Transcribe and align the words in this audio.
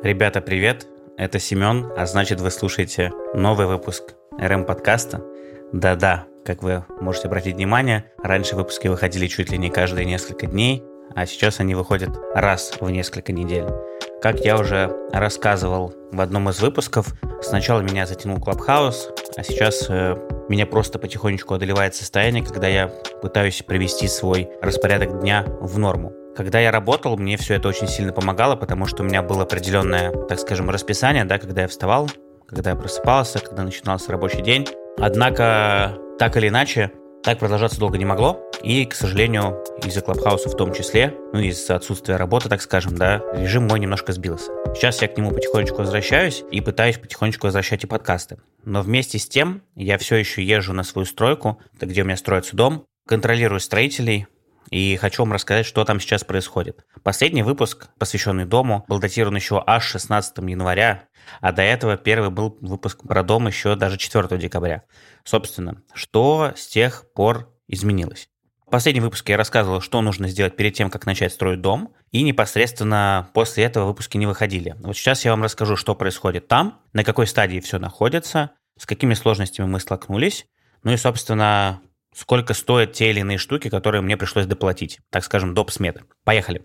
Ребята, 0.00 0.40
привет! 0.40 0.86
Это 1.16 1.40
Семен, 1.40 1.90
а 1.96 2.06
значит 2.06 2.40
вы 2.40 2.52
слушаете 2.52 3.10
новый 3.34 3.66
выпуск 3.66 4.14
РМ 4.38 4.64
подкаста. 4.64 5.20
Да-да, 5.72 6.24
как 6.44 6.62
вы 6.62 6.84
можете 7.00 7.26
обратить 7.26 7.56
внимание, 7.56 8.04
раньше 8.22 8.54
выпуски 8.54 8.86
выходили 8.86 9.26
чуть 9.26 9.50
ли 9.50 9.58
не 9.58 9.70
каждые 9.70 10.04
несколько 10.04 10.46
дней, 10.46 10.84
а 11.16 11.26
сейчас 11.26 11.58
они 11.58 11.74
выходят 11.74 12.10
раз 12.32 12.74
в 12.80 12.88
несколько 12.88 13.32
недель. 13.32 13.66
Как 14.22 14.38
я 14.38 14.56
уже 14.56 14.88
рассказывал 15.12 15.92
в 16.12 16.20
одном 16.20 16.48
из 16.48 16.60
выпусков, 16.60 17.12
сначала 17.42 17.80
меня 17.80 18.06
затянул 18.06 18.38
Клабхаус, 18.38 19.10
а 19.36 19.42
сейчас 19.42 19.86
э, 19.90 20.16
меня 20.48 20.66
просто 20.66 21.00
потихонечку 21.00 21.54
одолевает 21.54 21.96
состояние, 21.96 22.44
когда 22.44 22.68
я 22.68 22.86
пытаюсь 23.20 23.64
привести 23.66 24.06
свой 24.06 24.48
распорядок 24.62 25.20
дня 25.20 25.44
в 25.60 25.76
норму. 25.76 26.12
Когда 26.38 26.60
я 26.60 26.70
работал, 26.70 27.16
мне 27.16 27.36
все 27.36 27.54
это 27.54 27.66
очень 27.66 27.88
сильно 27.88 28.12
помогало, 28.12 28.54
потому 28.54 28.86
что 28.86 29.02
у 29.02 29.04
меня 29.04 29.22
было 29.22 29.42
определенное, 29.42 30.12
так 30.28 30.38
скажем, 30.38 30.70
расписание, 30.70 31.24
да, 31.24 31.36
когда 31.36 31.62
я 31.62 31.66
вставал, 31.66 32.08
когда 32.46 32.70
я 32.70 32.76
просыпался, 32.76 33.40
когда 33.40 33.64
начинался 33.64 34.12
рабочий 34.12 34.40
день. 34.40 34.64
Однако, 34.98 35.98
так 36.16 36.36
или 36.36 36.46
иначе, 36.46 36.92
так 37.24 37.40
продолжаться 37.40 37.80
долго 37.80 37.98
не 37.98 38.04
могло, 38.04 38.40
и, 38.62 38.84
к 38.84 38.94
сожалению, 38.94 39.64
из-за 39.84 40.00
Клабхауса 40.00 40.48
в 40.48 40.56
том 40.56 40.72
числе, 40.72 41.12
ну, 41.32 41.40
из-за 41.40 41.74
отсутствия 41.74 42.14
работы, 42.14 42.48
так 42.48 42.62
скажем, 42.62 42.94
да, 42.94 43.20
режим 43.34 43.66
мой 43.66 43.80
немножко 43.80 44.12
сбился. 44.12 44.52
Сейчас 44.76 45.02
я 45.02 45.08
к 45.08 45.16
нему 45.16 45.32
потихонечку 45.32 45.78
возвращаюсь 45.78 46.44
и 46.52 46.60
пытаюсь 46.60 46.98
потихонечку 46.98 47.48
возвращать 47.48 47.82
и 47.82 47.88
подкасты. 47.88 48.38
Но 48.64 48.82
вместе 48.82 49.18
с 49.18 49.28
тем 49.28 49.62
я 49.74 49.98
все 49.98 50.14
еще 50.14 50.44
езжу 50.44 50.72
на 50.72 50.84
свою 50.84 51.04
стройку, 51.04 51.58
где 51.80 52.02
у 52.02 52.04
меня 52.04 52.16
строится 52.16 52.54
дом, 52.54 52.84
контролирую 53.08 53.58
строителей, 53.58 54.28
и 54.70 54.96
хочу 54.96 55.22
вам 55.22 55.32
рассказать, 55.32 55.66
что 55.66 55.84
там 55.84 56.00
сейчас 56.00 56.24
происходит. 56.24 56.84
Последний 57.02 57.42
выпуск, 57.42 57.88
посвященный 57.98 58.44
дому, 58.44 58.84
был 58.88 58.98
датирован 58.98 59.36
еще 59.36 59.62
аж 59.66 59.84
16 59.84 60.38
января, 60.38 61.04
а 61.40 61.52
до 61.52 61.62
этого 61.62 61.96
первый 61.96 62.30
был 62.30 62.56
выпуск 62.60 63.02
про 63.06 63.22
дом 63.22 63.46
еще 63.46 63.76
даже 63.76 63.96
4 63.96 64.38
декабря. 64.38 64.84
Собственно, 65.24 65.82
что 65.94 66.52
с 66.56 66.66
тех 66.66 67.04
пор 67.14 67.52
изменилось? 67.66 68.28
В 68.66 68.70
последнем 68.70 69.04
выпуске 69.04 69.32
я 69.32 69.38
рассказывал, 69.38 69.80
что 69.80 70.02
нужно 70.02 70.28
сделать 70.28 70.54
перед 70.54 70.74
тем, 70.74 70.90
как 70.90 71.06
начать 71.06 71.32
строить 71.32 71.62
дом, 71.62 71.94
и 72.10 72.22
непосредственно 72.22 73.30
после 73.32 73.64
этого 73.64 73.86
выпуски 73.86 74.18
не 74.18 74.26
выходили. 74.26 74.76
Вот 74.80 74.94
сейчас 74.94 75.24
я 75.24 75.30
вам 75.30 75.42
расскажу, 75.42 75.74
что 75.74 75.94
происходит 75.94 76.48
там, 76.48 76.78
на 76.92 77.02
какой 77.02 77.26
стадии 77.26 77.60
все 77.60 77.78
находится, 77.78 78.50
с 78.78 78.84
какими 78.84 79.14
сложностями 79.14 79.66
мы 79.66 79.80
столкнулись, 79.80 80.44
ну 80.82 80.92
и, 80.92 80.98
собственно, 80.98 81.80
сколько 82.18 82.52
стоят 82.52 82.92
те 82.92 83.10
или 83.10 83.20
иные 83.20 83.38
штуки, 83.38 83.70
которые 83.70 84.02
мне 84.02 84.16
пришлось 84.16 84.46
доплатить, 84.46 84.98
так 85.10 85.22
скажем, 85.22 85.54
доп. 85.54 85.70
сметы. 85.70 86.02
Поехали. 86.24 86.64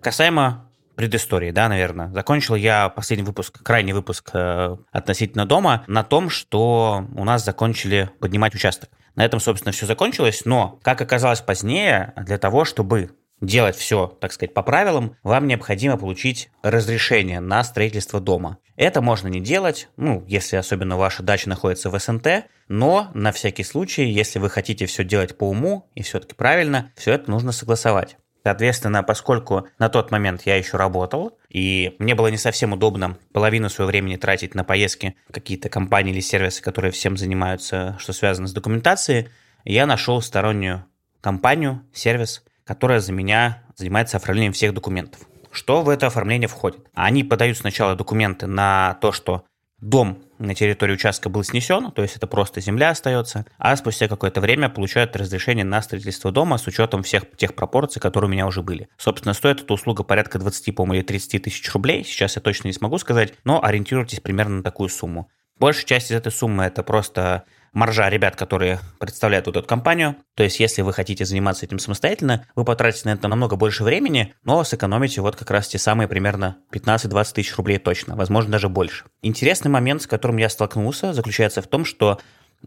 Касаемо 0.00 0.70
предыстории, 0.96 1.50
да, 1.50 1.68
наверное. 1.68 2.10
Закончил 2.12 2.54
я 2.54 2.88
последний 2.88 3.24
выпуск, 3.24 3.62
крайний 3.62 3.92
выпуск 3.92 4.30
э, 4.32 4.76
относительно 4.90 5.46
дома 5.46 5.84
на 5.86 6.02
том, 6.02 6.30
что 6.30 7.06
у 7.14 7.24
нас 7.24 7.44
закончили 7.44 8.10
поднимать 8.20 8.54
участок. 8.54 8.90
На 9.14 9.24
этом, 9.24 9.40
собственно, 9.40 9.72
все 9.72 9.86
закончилось, 9.86 10.42
но, 10.44 10.78
как 10.82 11.00
оказалось 11.00 11.40
позднее, 11.40 12.14
для 12.16 12.38
того, 12.38 12.64
чтобы 12.64 13.10
делать 13.42 13.76
все, 13.76 14.06
так 14.20 14.32
сказать, 14.32 14.54
по 14.54 14.62
правилам, 14.62 15.16
вам 15.22 15.46
необходимо 15.46 15.98
получить 15.98 16.50
разрешение 16.62 17.40
на 17.40 17.62
строительство 17.64 18.20
дома. 18.20 18.58
Это 18.76 19.02
можно 19.02 19.28
не 19.28 19.40
делать, 19.40 19.88
ну, 19.96 20.24
если 20.26 20.56
особенно 20.56 20.96
ваша 20.96 21.22
дача 21.22 21.48
находится 21.48 21.90
в 21.90 21.98
СНТ, 21.98 22.46
но 22.68 23.10
на 23.12 23.32
всякий 23.32 23.64
случай, 23.64 24.04
если 24.04 24.38
вы 24.38 24.48
хотите 24.48 24.86
все 24.86 25.04
делать 25.04 25.36
по 25.36 25.48
уму 25.48 25.90
и 25.94 26.02
все-таки 26.02 26.34
правильно, 26.34 26.90
все 26.96 27.12
это 27.12 27.30
нужно 27.30 27.52
согласовать. 27.52 28.16
Соответственно, 28.44 29.04
поскольку 29.04 29.68
на 29.78 29.88
тот 29.88 30.10
момент 30.10 30.42
я 30.46 30.56
еще 30.56 30.76
работал, 30.76 31.38
и 31.48 31.94
мне 31.98 32.14
было 32.14 32.26
не 32.26 32.38
совсем 32.38 32.72
удобно 32.72 33.18
половину 33.32 33.68
своего 33.68 33.88
времени 33.88 34.16
тратить 34.16 34.54
на 34.54 34.64
поездки 34.64 35.14
какие-то 35.30 35.68
компании 35.68 36.12
или 36.12 36.20
сервисы, 36.20 36.60
которые 36.60 36.90
всем 36.90 37.16
занимаются, 37.16 37.96
что 38.00 38.12
связано 38.12 38.48
с 38.48 38.52
документацией, 38.52 39.28
я 39.64 39.86
нашел 39.86 40.20
стороннюю 40.20 40.84
компанию, 41.20 41.82
сервис, 41.92 42.42
которая 42.72 43.00
за 43.00 43.12
меня 43.12 43.62
занимается 43.76 44.16
оформлением 44.16 44.54
всех 44.54 44.72
документов. 44.72 45.20
Что 45.50 45.82
в 45.82 45.90
это 45.90 46.06
оформление 46.06 46.48
входит? 46.48 46.80
Они 46.94 47.22
подают 47.22 47.58
сначала 47.58 47.96
документы 47.96 48.46
на 48.46 48.96
то, 49.02 49.12
что 49.12 49.44
дом 49.78 50.22
на 50.38 50.54
территории 50.54 50.94
участка 50.94 51.28
был 51.28 51.44
снесен, 51.44 51.92
то 51.92 52.00
есть 52.00 52.16
это 52.16 52.26
просто 52.26 52.62
земля 52.62 52.88
остается, 52.88 53.44
а 53.58 53.76
спустя 53.76 54.08
какое-то 54.08 54.40
время 54.40 54.70
получают 54.70 55.14
разрешение 55.16 55.66
на 55.66 55.82
строительство 55.82 56.32
дома 56.32 56.56
с 56.56 56.66
учетом 56.66 57.02
всех 57.02 57.24
тех 57.36 57.54
пропорций, 57.54 58.00
которые 58.00 58.30
у 58.30 58.32
меня 58.32 58.46
уже 58.46 58.62
были. 58.62 58.88
Собственно, 58.96 59.34
стоит 59.34 59.60
эта 59.60 59.74
услуга 59.74 60.02
порядка 60.02 60.38
20, 60.38 60.74
по-моему, 60.74 60.94
или 60.94 61.02
30 61.06 61.42
тысяч 61.42 61.70
рублей, 61.74 62.04
сейчас 62.04 62.36
я 62.36 62.40
точно 62.40 62.68
не 62.68 62.72
смогу 62.72 62.96
сказать, 62.96 63.34
но 63.44 63.62
ориентируйтесь 63.62 64.20
примерно 64.20 64.56
на 64.56 64.62
такую 64.62 64.88
сумму. 64.88 65.28
Большая 65.58 65.84
часть 65.84 66.10
из 66.10 66.16
этой 66.16 66.32
суммы 66.32 66.64
это 66.64 66.82
просто 66.82 67.44
маржа 67.72 68.08
ребят, 68.08 68.36
которые 68.36 68.80
представляют 68.98 69.46
вот 69.46 69.56
эту 69.56 69.66
компанию. 69.66 70.16
То 70.34 70.42
есть, 70.42 70.60
если 70.60 70.82
вы 70.82 70.92
хотите 70.92 71.24
заниматься 71.24 71.66
этим 71.66 71.78
самостоятельно, 71.78 72.46
вы 72.54 72.64
потратите 72.64 73.08
на 73.08 73.14
это 73.14 73.28
намного 73.28 73.56
больше 73.56 73.84
времени, 73.84 74.34
но 74.44 74.62
сэкономите 74.64 75.20
вот 75.20 75.36
как 75.36 75.50
раз 75.50 75.68
те 75.68 75.78
самые 75.78 76.08
примерно 76.08 76.58
15-20 76.72 77.34
тысяч 77.34 77.56
рублей 77.56 77.78
точно, 77.78 78.16
возможно, 78.16 78.52
даже 78.52 78.68
больше. 78.68 79.04
Интересный 79.22 79.70
момент, 79.70 80.02
с 80.02 80.06
которым 80.06 80.36
я 80.36 80.48
столкнулся, 80.48 81.12
заключается 81.12 81.62
в 81.62 81.66
том, 81.66 81.84
что 81.84 82.18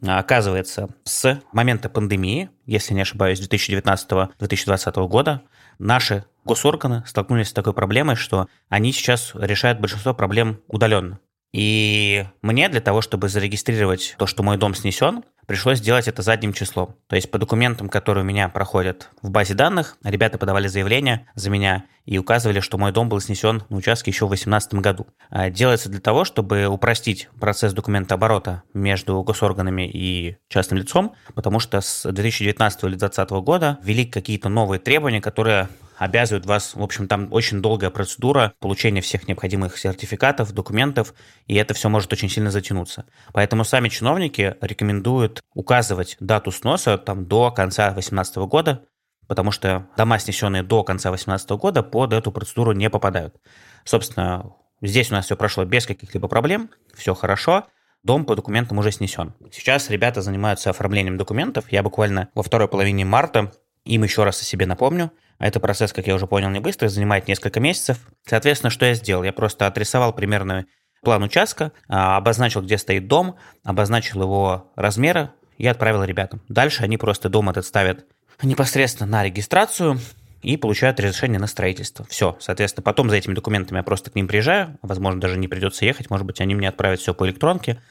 Оказывается, 0.06 0.90
с 1.06 1.42
момента 1.54 1.90
пандемии, 1.90 2.50
если 2.66 2.94
не 2.94 3.02
ошибаюсь, 3.02 3.40
2019-2020 3.40 5.08
года, 5.08 5.44
наши 5.80 6.26
госорганы 6.44 7.04
столкнулись 7.08 7.50
с 7.50 7.54
такой 7.54 7.74
проблемой, 7.74 8.16
что 8.16 8.48
они 8.70 8.92
сейчас 8.92 9.32
решают 9.36 9.80
большинство 9.80 10.14
проблем 10.14 10.62
удаленно. 10.68 11.20
И 11.56 12.26
мне 12.42 12.68
для 12.68 12.82
того, 12.82 13.00
чтобы 13.00 13.30
зарегистрировать 13.30 14.16
то, 14.18 14.28
что 14.28 14.44
мой 14.44 14.58
дом 14.58 14.76
снесен, 14.76 15.24
пришлось 15.48 15.78
сделать 15.78 16.10
это 16.10 16.22
задним 16.22 16.52
числом. 16.52 16.98
То 17.08 17.16
есть 17.16 17.32
по 17.32 17.38
документам, 17.38 17.88
которые 17.88 18.26
у 18.26 18.28
меня 18.28 18.50
проходят 18.50 19.10
в 19.22 19.30
базе 19.30 19.54
данных, 19.54 19.96
ребята 20.04 20.38
подавали 20.38 20.68
заявление 20.68 21.30
за 21.34 21.50
меня 21.50 21.86
и 22.04 22.18
указывали, 22.18 22.60
что 22.60 22.78
мой 22.78 22.92
дом 22.92 23.08
был 23.08 23.22
снесен 23.22 23.64
на 23.70 23.78
участке 23.78 24.12
еще 24.12 24.26
в 24.26 24.32
2018 24.32 24.74
году. 24.74 25.08
А 25.30 25.50
делается 25.50 25.88
для 25.88 26.02
того, 26.02 26.26
чтобы 26.26 26.66
упростить 26.66 27.30
процесс 27.40 27.72
документооборота 27.72 28.64
между 28.74 29.24
госорганами 29.24 29.90
и 29.90 30.36
частным 30.50 30.80
лицом, 30.80 31.16
потому 31.36 31.62
что 31.62 31.80
с 31.80 32.04
2019 32.04 32.84
или 32.84 32.90
2020 32.96 33.30
года 33.46 33.80
ввели 33.82 34.06
какие-то 34.06 34.50
новые 34.50 34.82
требования, 34.82 35.22
которые 35.22 35.70
обязывают 35.98 36.46
вас, 36.46 36.76
в 36.76 36.82
общем, 36.82 37.08
там 37.08 37.28
очень 37.32 37.62
долгая 37.62 37.90
процедура 37.90 38.54
получения 38.60 39.02
всех 39.02 39.28
необходимых 39.28 39.78
сертификатов, 39.78 40.52
документов, 40.54 41.14
и 41.48 41.56
это 41.56 41.74
все 41.74 41.90
может 41.90 42.12
очень 42.14 42.30
сильно 42.30 42.52
затянуться. 42.52 43.06
Поэтому 43.34 43.64
сами 43.64 43.90
чиновники 43.90 44.56
рекомендуют 44.62 45.42
указывать 45.54 46.18
дату 46.20 46.52
сноса 46.52 46.98
там 46.98 47.26
до 47.26 47.52
конца 47.52 47.92
2018 47.92 48.36
года, 48.38 48.86
потому 49.28 49.52
что 49.52 49.88
дома, 49.98 50.20
снесенные 50.20 50.64
до 50.64 50.84
конца 50.84 51.10
2018 51.10 51.50
года, 51.52 51.84
под 51.84 52.14
эту 52.14 52.32
процедуру 52.32 52.74
не 52.74 52.90
попадают. 52.90 53.36
Собственно, 53.84 54.54
здесь 54.82 55.12
у 55.12 55.14
нас 55.14 55.26
все 55.26 55.36
прошло 55.36 55.66
без 55.66 55.86
каких-либо 55.86 56.28
проблем, 56.28 56.70
все 56.96 57.14
хорошо, 57.14 57.68
дом 58.04 58.26
по 58.26 58.36
документам 58.36 58.78
уже 58.78 58.92
снесен. 58.92 59.34
Сейчас 59.52 59.90
ребята 59.90 60.22
занимаются 60.22 60.70
оформлением 60.70 61.18
документов. 61.18 61.66
Я 61.72 61.84
буквально 61.84 62.30
во 62.36 62.44
второй 62.44 62.68
половине 62.68 63.04
марта 63.04 63.52
им 63.84 64.04
еще 64.04 64.24
раз 64.24 64.42
о 64.42 64.46
себе 64.46 64.66
напомню. 64.66 65.12
А 65.38 65.48
это 65.48 65.60
процесс, 65.60 65.92
как 65.92 66.08
я 66.08 66.16
уже 66.16 66.28
понял, 66.28 66.50
не 66.50 66.60
быстрый, 66.60 66.88
занимает 66.88 67.28
несколько 67.28 67.60
месяцев. 67.60 68.00
Соответственно, 68.26 68.70
что 68.70 68.86
я 68.86 68.94
сделал? 68.94 69.24
Я 69.24 69.34
просто 69.34 69.68
отрисовал 69.68 70.14
примерный 70.14 70.66
план 71.04 71.24
участка, 71.24 71.72
а, 71.88 72.18
обозначил, 72.18 72.62
где 72.62 72.78
стоит 72.78 73.08
дом, 73.08 73.38
обозначил 73.64 74.22
его 74.22 74.72
размеры 74.76 75.32
и 75.58 75.68
отправил 75.68 76.04
ребятам. 76.04 76.42
Дальше 76.50 76.84
они 76.84 76.98
просто 76.98 77.30
дом 77.30 77.50
этот 77.50 77.66
ставят 77.66 78.06
непосредственно 78.42 79.10
на 79.10 79.24
регистрацию 79.24 80.00
и 80.42 80.58
получают 80.58 81.00
разрешение 81.00 81.40
на 81.40 81.48
строительство. 81.48 82.06
Все, 82.10 82.38
соответственно, 82.40 82.84
потом 82.84 83.10
за 83.10 83.16
этими 83.16 83.34
документами 83.34 83.78
я 83.78 83.84
просто 83.84 84.12
к 84.12 84.16
ним 84.16 84.28
приезжаю, 84.28 84.78
возможно, 84.82 85.20
даже 85.20 85.38
не 85.38 85.48
придется 85.48 85.86
ехать, 85.86 86.10
может 86.10 86.26
быть, 86.26 86.42
они 86.42 86.56
мне 86.56 86.70
отправят 86.70 87.00
все 87.00 87.14
по 87.14 87.26
электронке, 87.26 87.82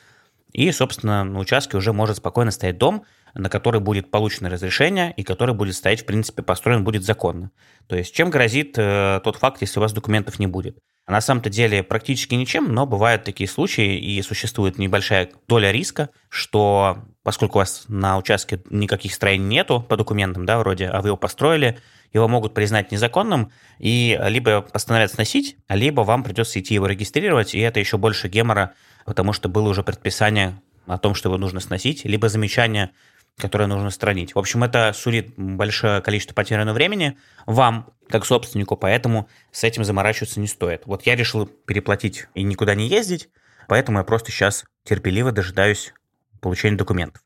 и, 0.52 0.70
собственно, 0.70 1.24
на 1.24 1.40
участке 1.40 1.76
уже 1.76 1.92
может 1.92 2.18
спокойно 2.18 2.52
стоять 2.52 2.78
дом, 2.78 3.04
на 3.34 3.48
который 3.48 3.80
будет 3.80 4.10
получено 4.10 4.48
разрешение 4.48 5.12
и 5.16 5.22
который 5.22 5.54
будет 5.54 5.74
стоять, 5.74 6.02
в 6.02 6.06
принципе, 6.06 6.42
построен 6.42 6.84
будет 6.84 7.04
законно. 7.04 7.50
То 7.86 7.96
есть 7.96 8.14
чем 8.14 8.30
грозит 8.30 8.74
э, 8.76 9.20
тот 9.24 9.36
факт, 9.36 9.60
если 9.60 9.78
у 9.78 9.82
вас 9.82 9.92
документов 9.92 10.38
не 10.38 10.46
будет? 10.46 10.78
На 11.06 11.20
самом-то 11.20 11.50
деле 11.50 11.82
практически 11.82 12.34
ничем, 12.34 12.72
но 12.72 12.86
бывают 12.86 13.24
такие 13.24 13.48
случаи 13.48 13.98
и 13.98 14.22
существует 14.22 14.78
небольшая 14.78 15.30
доля 15.46 15.70
риска, 15.70 16.08
что 16.30 17.04
поскольку 17.22 17.58
у 17.58 17.60
вас 17.60 17.84
на 17.88 18.16
участке 18.16 18.62
никаких 18.70 19.12
строений 19.12 19.46
нету 19.46 19.80
по 19.86 19.98
документам, 19.98 20.46
да, 20.46 20.58
вроде, 20.58 20.86
а 20.86 21.02
вы 21.02 21.08
его 21.08 21.16
построили, 21.18 21.78
его 22.14 22.26
могут 22.26 22.54
признать 22.54 22.90
незаконным 22.90 23.50
и 23.78 24.18
либо 24.28 24.62
постановят 24.62 25.12
сносить, 25.12 25.56
либо 25.68 26.02
вам 26.02 26.22
придется 26.22 26.58
идти 26.60 26.74
его 26.74 26.86
регистрировать, 26.86 27.54
и 27.54 27.58
это 27.58 27.80
еще 27.80 27.98
больше 27.98 28.28
гемора, 28.28 28.72
потому 29.04 29.34
что 29.34 29.50
было 29.50 29.68
уже 29.68 29.82
предписание 29.82 30.58
о 30.86 30.96
том, 30.98 31.14
что 31.14 31.28
его 31.28 31.36
нужно 31.36 31.60
сносить, 31.60 32.04
либо 32.04 32.28
замечание 32.28 32.90
которое 33.38 33.66
нужно 33.66 33.88
устранить. 33.88 34.34
В 34.34 34.38
общем, 34.38 34.64
это 34.64 34.92
сулит 34.92 35.34
большое 35.36 36.00
количество 36.00 36.34
потерянного 36.34 36.74
времени 36.74 37.18
вам, 37.46 37.90
как 38.08 38.24
собственнику, 38.24 38.76
поэтому 38.76 39.28
с 39.50 39.64
этим 39.64 39.84
заморачиваться 39.84 40.40
не 40.40 40.46
стоит. 40.46 40.82
Вот 40.86 41.02
я 41.02 41.16
решил 41.16 41.46
переплатить 41.46 42.26
и 42.34 42.42
никуда 42.42 42.74
не 42.74 42.88
ездить, 42.88 43.28
поэтому 43.68 43.98
я 43.98 44.04
просто 44.04 44.30
сейчас 44.30 44.64
терпеливо 44.84 45.32
дожидаюсь 45.32 45.92
получения 46.40 46.76
документов. 46.76 47.22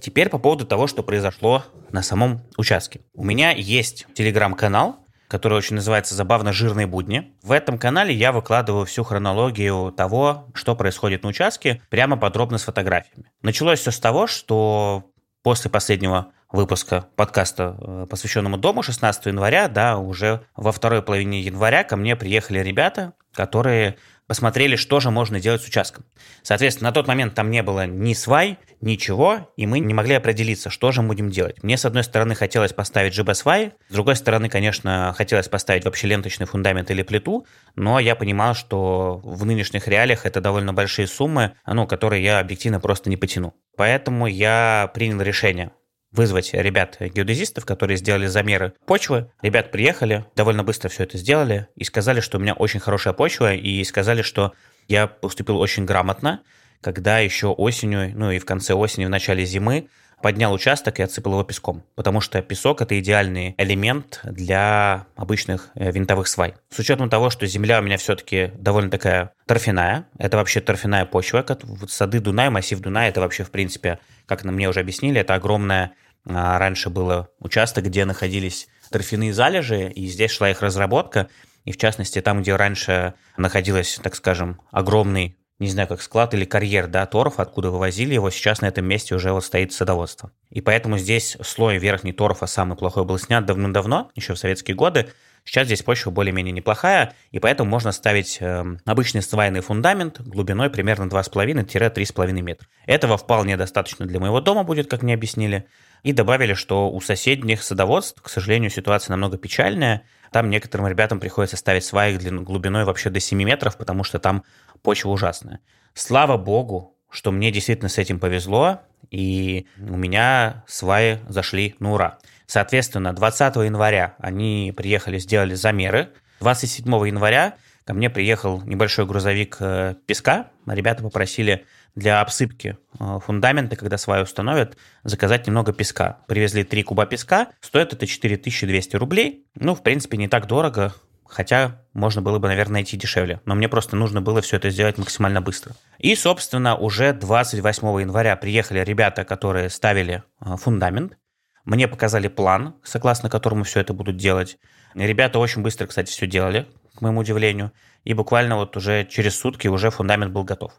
Теперь 0.00 0.28
по 0.28 0.38
поводу 0.38 0.66
того, 0.66 0.86
что 0.86 1.02
произошло 1.02 1.64
на 1.90 2.02
самом 2.02 2.42
участке. 2.56 3.00
У 3.14 3.24
меня 3.24 3.52
есть 3.52 4.06
телеграм-канал, 4.14 5.03
который 5.34 5.58
очень 5.58 5.74
называется 5.74 6.14
«Забавно 6.14 6.52
жирные 6.52 6.86
будни». 6.86 7.34
В 7.42 7.50
этом 7.50 7.76
канале 7.76 8.14
я 8.14 8.30
выкладываю 8.30 8.86
всю 8.86 9.02
хронологию 9.02 9.90
того, 9.90 10.46
что 10.54 10.76
происходит 10.76 11.24
на 11.24 11.30
участке, 11.30 11.82
прямо 11.90 12.16
подробно 12.16 12.56
с 12.56 12.62
фотографиями. 12.62 13.32
Началось 13.42 13.80
все 13.80 13.90
с 13.90 13.98
того, 13.98 14.28
что 14.28 15.10
после 15.42 15.72
последнего 15.72 16.28
выпуска 16.52 17.06
подкаста, 17.16 17.76
э, 17.80 18.06
посвященному 18.08 18.58
дому 18.58 18.84
16 18.84 19.26
января, 19.26 19.66
да, 19.66 19.98
уже 19.98 20.42
во 20.54 20.70
второй 20.70 21.02
половине 21.02 21.40
января 21.40 21.82
ко 21.82 21.96
мне 21.96 22.14
приехали 22.14 22.60
ребята, 22.60 23.14
которые 23.32 23.96
посмотрели, 24.26 24.76
что 24.76 25.00
же 25.00 25.10
можно 25.10 25.40
делать 25.40 25.62
с 25.62 25.66
участком. 25.66 26.04
Соответственно, 26.42 26.90
на 26.90 26.94
тот 26.94 27.06
момент 27.06 27.34
там 27.34 27.50
не 27.50 27.62
было 27.62 27.86
ни 27.86 28.14
свай, 28.14 28.58
ничего, 28.80 29.52
и 29.56 29.66
мы 29.66 29.80
не 29.80 29.94
могли 29.94 30.14
определиться, 30.14 30.70
что 30.70 30.92
же 30.92 31.02
мы 31.02 31.08
будем 31.08 31.30
делать. 31.30 31.62
Мне, 31.62 31.76
с 31.76 31.84
одной 31.84 32.04
стороны, 32.04 32.34
хотелось 32.34 32.72
поставить 32.72 33.14
ЖБ-свай, 33.14 33.72
с 33.88 33.92
другой 33.92 34.16
стороны, 34.16 34.48
конечно, 34.48 35.14
хотелось 35.16 35.48
поставить 35.48 35.84
вообще 35.84 36.06
ленточный 36.06 36.46
фундамент 36.46 36.90
или 36.90 37.02
плиту, 37.02 37.46
но 37.76 37.98
я 37.98 38.16
понимал, 38.16 38.54
что 38.54 39.20
в 39.22 39.44
нынешних 39.44 39.88
реалиях 39.88 40.26
это 40.26 40.40
довольно 40.40 40.72
большие 40.72 41.06
суммы, 41.06 41.54
ну, 41.66 41.86
которые 41.86 42.22
я 42.22 42.38
объективно 42.40 42.80
просто 42.80 43.10
не 43.10 43.16
потяну. 43.16 43.54
Поэтому 43.76 44.26
я 44.26 44.90
принял 44.94 45.20
решение 45.20 45.72
вызвать 46.14 46.54
ребят-геодезистов, 46.54 47.66
которые 47.66 47.96
сделали 47.96 48.26
замеры 48.26 48.72
почвы. 48.86 49.30
Ребят 49.42 49.70
приехали, 49.70 50.24
довольно 50.36 50.62
быстро 50.62 50.88
все 50.88 51.02
это 51.02 51.18
сделали 51.18 51.68
и 51.76 51.84
сказали, 51.84 52.20
что 52.20 52.38
у 52.38 52.40
меня 52.40 52.54
очень 52.54 52.80
хорошая 52.80 53.14
почва, 53.14 53.54
и 53.54 53.82
сказали, 53.84 54.22
что 54.22 54.52
я 54.88 55.06
поступил 55.06 55.58
очень 55.58 55.84
грамотно, 55.84 56.42
когда 56.80 57.18
еще 57.18 57.48
осенью, 57.48 58.12
ну 58.14 58.30
и 58.30 58.38
в 58.38 58.44
конце 58.44 58.74
осени, 58.74 59.06
в 59.06 59.10
начале 59.10 59.44
зимы 59.44 59.88
поднял 60.22 60.54
участок 60.54 61.00
и 61.00 61.02
отсыпал 61.02 61.32
его 61.32 61.44
песком, 61.44 61.82
потому 61.96 62.22
что 62.22 62.40
песок– 62.40 62.80
это 62.82 62.98
идеальный 62.98 63.54
элемент 63.58 64.20
для 64.24 65.06
обычных 65.16 65.68
э, 65.74 65.90
винтовых 65.90 66.28
свай. 66.28 66.54
С 66.70 66.78
учетом 66.78 67.10
того, 67.10 67.28
что 67.28 67.46
земля 67.46 67.80
у 67.80 67.82
меня 67.82 67.98
все-таки 67.98 68.50
довольно 68.54 68.90
такая 68.90 69.32
торфяная, 69.46 70.06
это 70.18 70.38
вообще 70.38 70.62
торфяная 70.62 71.04
почва, 71.04 71.42
как 71.42 71.60
сады 71.88 72.20
Дунай, 72.20 72.48
массив 72.48 72.80
Дунай– 72.80 73.08
это 73.10 73.20
вообще, 73.20 73.44
в 73.44 73.50
принципе, 73.50 73.98
как 74.24 74.44
мне 74.44 74.66
уже 74.66 74.80
объяснили, 74.80 75.20
это 75.20 75.34
огромная 75.34 75.92
раньше 76.24 76.90
было 76.90 77.28
участок, 77.38 77.84
где 77.84 78.04
находились 78.04 78.68
торфяные 78.90 79.32
залежи, 79.32 79.90
и 79.90 80.06
здесь 80.06 80.30
шла 80.30 80.50
их 80.50 80.62
разработка. 80.62 81.28
И 81.64 81.72
в 81.72 81.76
частности, 81.76 82.20
там, 82.20 82.42
где 82.42 82.54
раньше 82.56 83.14
находилась, 83.36 83.98
так 84.02 84.14
скажем, 84.14 84.60
огромный, 84.70 85.38
не 85.58 85.68
знаю, 85.68 85.88
как 85.88 86.02
склад 86.02 86.34
или 86.34 86.44
карьер, 86.44 86.88
да, 86.88 87.06
торф, 87.06 87.38
откуда 87.38 87.70
вывозили 87.70 88.14
его, 88.14 88.30
сейчас 88.30 88.60
на 88.60 88.66
этом 88.66 88.84
месте 88.84 89.14
уже 89.14 89.32
вот 89.32 89.44
стоит 89.44 89.72
садоводство. 89.72 90.32
И 90.50 90.60
поэтому 90.60 90.98
здесь 90.98 91.36
слой 91.42 91.78
верхний 91.78 92.12
торфа 92.12 92.46
самый 92.46 92.76
плохой 92.76 93.04
был 93.04 93.18
снят 93.18 93.44
давно-давно, 93.44 94.10
еще 94.14 94.34
в 94.34 94.38
советские 94.38 94.76
годы, 94.76 95.08
Сейчас 95.44 95.66
здесь 95.66 95.82
почва 95.82 96.10
более-менее 96.10 96.52
неплохая, 96.52 97.12
и 97.30 97.38
поэтому 97.38 97.68
можно 97.68 97.92
ставить 97.92 98.38
э, 98.40 98.64
обычный 98.86 99.22
свайный 99.22 99.60
фундамент 99.60 100.20
глубиной 100.20 100.70
примерно 100.70 101.04
2,5-3,5 101.04 102.32
метра. 102.40 102.66
Этого 102.86 103.18
вполне 103.18 103.56
достаточно 103.58 104.06
для 104.06 104.18
моего 104.20 104.40
дома 104.40 104.64
будет, 104.64 104.88
как 104.88 105.02
мне 105.02 105.12
объяснили. 105.12 105.66
И 106.02 106.12
добавили, 106.12 106.54
что 106.54 106.90
у 106.90 107.00
соседних 107.00 107.62
садоводств, 107.62 108.20
к 108.22 108.28
сожалению, 108.28 108.70
ситуация 108.70 109.12
намного 109.12 109.36
печальная. 109.36 110.02
Там 110.32 110.48
некоторым 110.48 110.86
ребятам 110.86 111.20
приходится 111.20 111.56
ставить 111.56 111.84
сваи 111.84 112.16
глубиной 112.16 112.84
вообще 112.84 113.10
до 113.10 113.20
7 113.20 113.42
метров, 113.42 113.76
потому 113.76 114.02
что 114.02 114.18
там 114.18 114.44
почва 114.82 115.10
ужасная. 115.10 115.60
Слава 115.92 116.38
богу, 116.38 116.96
что 117.10 117.32
мне 117.32 117.50
действительно 117.50 117.88
с 117.88 117.98
этим 117.98 118.18
повезло, 118.18 118.80
и 119.14 119.66
у 119.78 119.96
меня 119.96 120.64
сваи 120.66 121.20
зашли 121.28 121.76
на 121.78 121.92
ура. 121.92 122.18
Соответственно, 122.46 123.12
20 123.12 123.56
января 123.56 124.16
они 124.18 124.74
приехали, 124.76 125.18
сделали 125.18 125.54
замеры. 125.54 126.10
27 126.40 126.84
января 127.06 127.54
ко 127.84 127.94
мне 127.94 128.10
приехал 128.10 128.60
небольшой 128.62 129.06
грузовик 129.06 129.58
э, 129.60 129.94
песка. 130.06 130.48
Ребята 130.66 131.04
попросили 131.04 131.64
для 131.94 132.20
обсыпки 132.20 132.76
э, 132.98 133.18
фундамента, 133.24 133.76
когда 133.76 133.98
сваю 133.98 134.24
установят, 134.24 134.76
заказать 135.04 135.46
немного 135.46 135.72
песка. 135.72 136.18
Привезли 136.26 136.64
3 136.64 136.82
куба 136.82 137.06
песка. 137.06 137.52
Стоит 137.60 137.92
это 137.92 138.08
4200 138.08 138.96
рублей. 138.96 139.46
Ну, 139.54 139.76
в 139.76 139.84
принципе, 139.84 140.16
не 140.16 140.26
так 140.26 140.48
дорого. 140.48 140.92
Хотя 141.34 141.82
можно 141.94 142.22
было 142.22 142.38
бы, 142.38 142.46
наверное, 142.46 142.74
найти 142.74 142.96
дешевле. 142.96 143.40
Но 143.44 143.56
мне 143.56 143.68
просто 143.68 143.96
нужно 143.96 144.22
было 144.22 144.40
все 144.40 144.56
это 144.56 144.70
сделать 144.70 144.98
максимально 144.98 145.42
быстро. 145.42 145.74
И, 145.98 146.14
собственно, 146.14 146.76
уже 146.76 147.12
28 147.12 148.00
января 148.02 148.36
приехали 148.36 148.78
ребята, 148.84 149.24
которые 149.24 149.68
ставили 149.68 150.22
э, 150.40 150.56
фундамент. 150.56 151.18
Мне 151.64 151.88
показали 151.88 152.28
план, 152.28 152.76
согласно 152.84 153.28
которому 153.28 153.64
все 153.64 153.80
это 153.80 153.92
будут 153.92 154.16
делать. 154.16 154.58
Ребята 154.94 155.40
очень 155.40 155.62
быстро, 155.62 155.88
кстати, 155.88 156.08
все 156.08 156.28
делали, 156.28 156.68
к 156.94 157.00
моему 157.00 157.22
удивлению. 157.22 157.72
И 158.04 158.14
буквально 158.14 158.54
вот 158.54 158.76
уже 158.76 159.04
через 159.04 159.36
сутки 159.36 159.66
уже 159.66 159.90
фундамент 159.90 160.32
был 160.32 160.44
готов. 160.44 160.72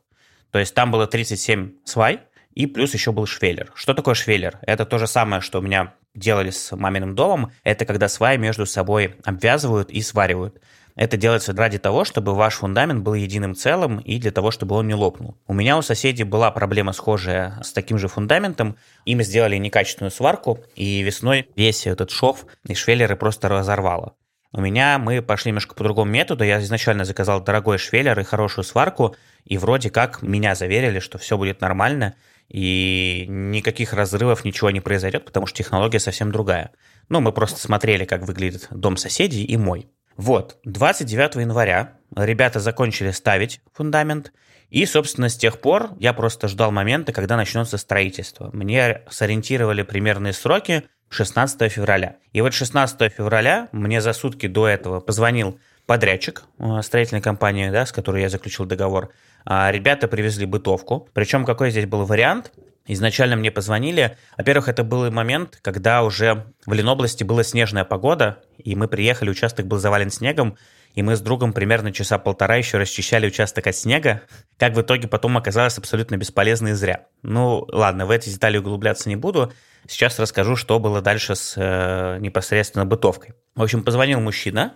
То 0.52 0.60
есть 0.60 0.74
там 0.74 0.90
было 0.90 1.06
37 1.06 1.74
свай, 1.84 2.22
и 2.54 2.66
плюс 2.66 2.94
еще 2.94 3.12
был 3.12 3.26
швеллер. 3.26 3.74
Что 3.76 3.94
такое 3.94 4.16
швеллер? 4.16 4.58
Это 4.62 4.86
то 4.86 5.00
же 5.00 5.08
самое, 5.08 5.42
что 5.42 5.60
у 5.60 5.62
меня 5.62 5.96
делали 6.16 6.50
с 6.50 6.76
маминым 6.76 7.16
домом. 7.16 7.52
Это 7.64 7.86
когда 7.86 8.08
сваи 8.08 8.38
между 8.38 8.66
собой 8.66 9.16
обвязывают 9.24 9.90
и 9.92 10.02
сваривают. 10.02 10.60
Это 10.96 11.18
делается 11.18 11.54
ради 11.54 11.78
того, 11.78 12.06
чтобы 12.06 12.34
ваш 12.34 12.56
фундамент 12.56 13.04
был 13.04 13.16
единым 13.16 13.54
целым 13.54 14.00
и 14.00 14.18
для 14.18 14.32
того, 14.32 14.50
чтобы 14.50 14.76
он 14.76 14.88
не 14.88 14.94
лопнул. 14.94 15.36
У 15.46 15.54
меня 15.54 15.78
у 15.78 15.82
соседей 15.82 16.24
была 16.24 16.52
проблема 16.52 16.94
схожая 16.94 17.60
с 17.64 17.74
таким 17.74 17.98
же 17.98 18.08
фундаментом. 18.08 18.78
Им 19.04 19.22
сделали 19.22 19.58
некачественную 19.58 20.12
сварку, 20.12 20.60
и 20.76 21.02
весной 21.02 21.50
весь 21.58 21.86
этот 21.86 22.12
шов 22.12 22.46
и 22.66 22.74
швеллеры 22.74 23.18
просто 23.18 23.50
разорвало. 23.50 24.16
У 24.54 24.62
меня 24.62 24.98
мы 24.98 25.22
пошли 25.22 25.50
немножко 25.50 25.76
по 25.76 25.84
другому 25.84 26.10
методу. 26.10 26.46
Я 26.46 26.62
изначально 26.62 27.04
заказал 27.04 27.42
дорогой 27.42 27.78
швеллер 27.78 28.18
и 28.18 28.24
хорошую 28.24 28.64
сварку, 28.64 29.18
и 29.44 29.58
вроде 29.58 29.90
как 29.90 30.22
меня 30.22 30.56
заверили, 30.56 31.00
что 31.00 31.18
все 31.18 31.38
будет 31.38 31.60
нормально, 31.60 32.16
и 32.50 33.26
никаких 33.28 33.94
разрывов, 33.94 34.46
ничего 34.46 34.72
не 34.72 34.80
произойдет, 34.80 35.26
потому 35.26 35.48
что 35.48 35.58
технология 35.58 36.00
совсем 36.00 36.32
другая. 36.32 36.72
Ну, 37.10 37.20
мы 37.20 37.32
просто 37.32 37.60
смотрели, 37.60 38.06
как 38.06 38.24
выглядит 38.24 38.68
дом 38.72 38.98
соседей 38.98 39.44
и 39.44 39.58
мой. 39.58 39.90
Вот, 40.18 40.58
29 40.64 41.36
января 41.36 41.98
ребята 42.16 42.60
закончили 42.60 43.12
ставить 43.12 43.62
фундамент, 43.74 44.32
и, 44.70 44.86
собственно, 44.86 45.30
с 45.30 45.38
тех 45.38 45.60
пор 45.60 45.92
я 46.00 46.14
просто 46.14 46.48
ждал 46.48 46.72
момента, 46.72 47.14
когда 47.14 47.38
начнется 47.38 47.78
строительство. 47.78 48.50
Мне 48.52 49.02
сориентировали 49.10 49.84
примерные 49.84 50.34
сроки 50.34 50.84
16 51.10 51.72
февраля. 51.72 52.18
И 52.34 52.42
вот 52.42 52.54
16 52.54 53.14
февраля 53.14 53.70
мне 53.72 54.02
за 54.02 54.14
сутки 54.14 54.48
до 54.48 54.68
этого 54.68 55.00
позвонил 55.00 55.60
подрядчик 55.86 56.44
э, 56.58 56.82
строительной 56.82 57.22
компании, 57.22 57.70
да, 57.70 57.86
с 57.86 57.92
которой 57.92 58.22
я 58.22 58.30
заключил 58.30 58.66
договор. 58.66 59.12
А 59.46 59.72
ребята 59.72 60.08
привезли 60.08 60.46
бытовку. 60.46 61.08
Причем 61.14 61.46
какой 61.46 61.72
здесь 61.72 61.86
был 61.86 62.04
вариант? 62.06 62.52
Изначально 62.88 63.36
мне 63.36 63.52
позвонили. 63.52 64.18
Во-первых, 64.38 64.68
это 64.68 64.84
был 64.84 65.10
момент, 65.12 65.60
когда 65.62 66.04
уже 66.04 66.46
в 66.66 66.74
Ленобласти 66.74 67.24
была 67.24 67.44
снежная 67.44 67.84
погода, 67.84 68.44
и 68.58 68.76
мы 68.76 68.88
приехали, 68.88 69.30
участок 69.30 69.66
был 69.66 69.78
завален 69.78 70.12
снегом, 70.12 70.56
и 70.94 71.02
мы 71.02 71.16
с 71.16 71.22
другом 71.22 71.52
примерно 71.52 71.92
часа 71.92 72.20
полтора 72.20 72.56
еще 72.56 72.78
расчищали 72.78 73.28
участок 73.28 73.68
от 73.68 73.76
снега, 73.76 74.22
как 74.58 74.74
в 74.74 74.82
итоге 74.82 75.08
потом 75.08 75.36
оказалось 75.36 75.78
абсолютно 75.78 76.18
бесполезно 76.18 76.70
и 76.70 76.74
зря. 76.74 77.06
Ну, 77.24 77.68
ладно, 77.72 78.06
в 78.06 78.12
эти 78.12 78.30
детали 78.30 78.58
углубляться 78.58 79.10
не 79.10 79.16
буду. 79.16 79.52
Сейчас 79.88 80.20
расскажу, 80.20 80.56
что 80.56 80.80
было 80.80 81.02
дальше 81.02 81.36
с 81.36 81.54
э, 81.58 82.18
непосредственно 82.20 82.86
бытовкой. 82.86 83.34
В 83.56 83.64
общем, 83.64 83.84
позвонил 83.84 84.20
мужчина, 84.20 84.74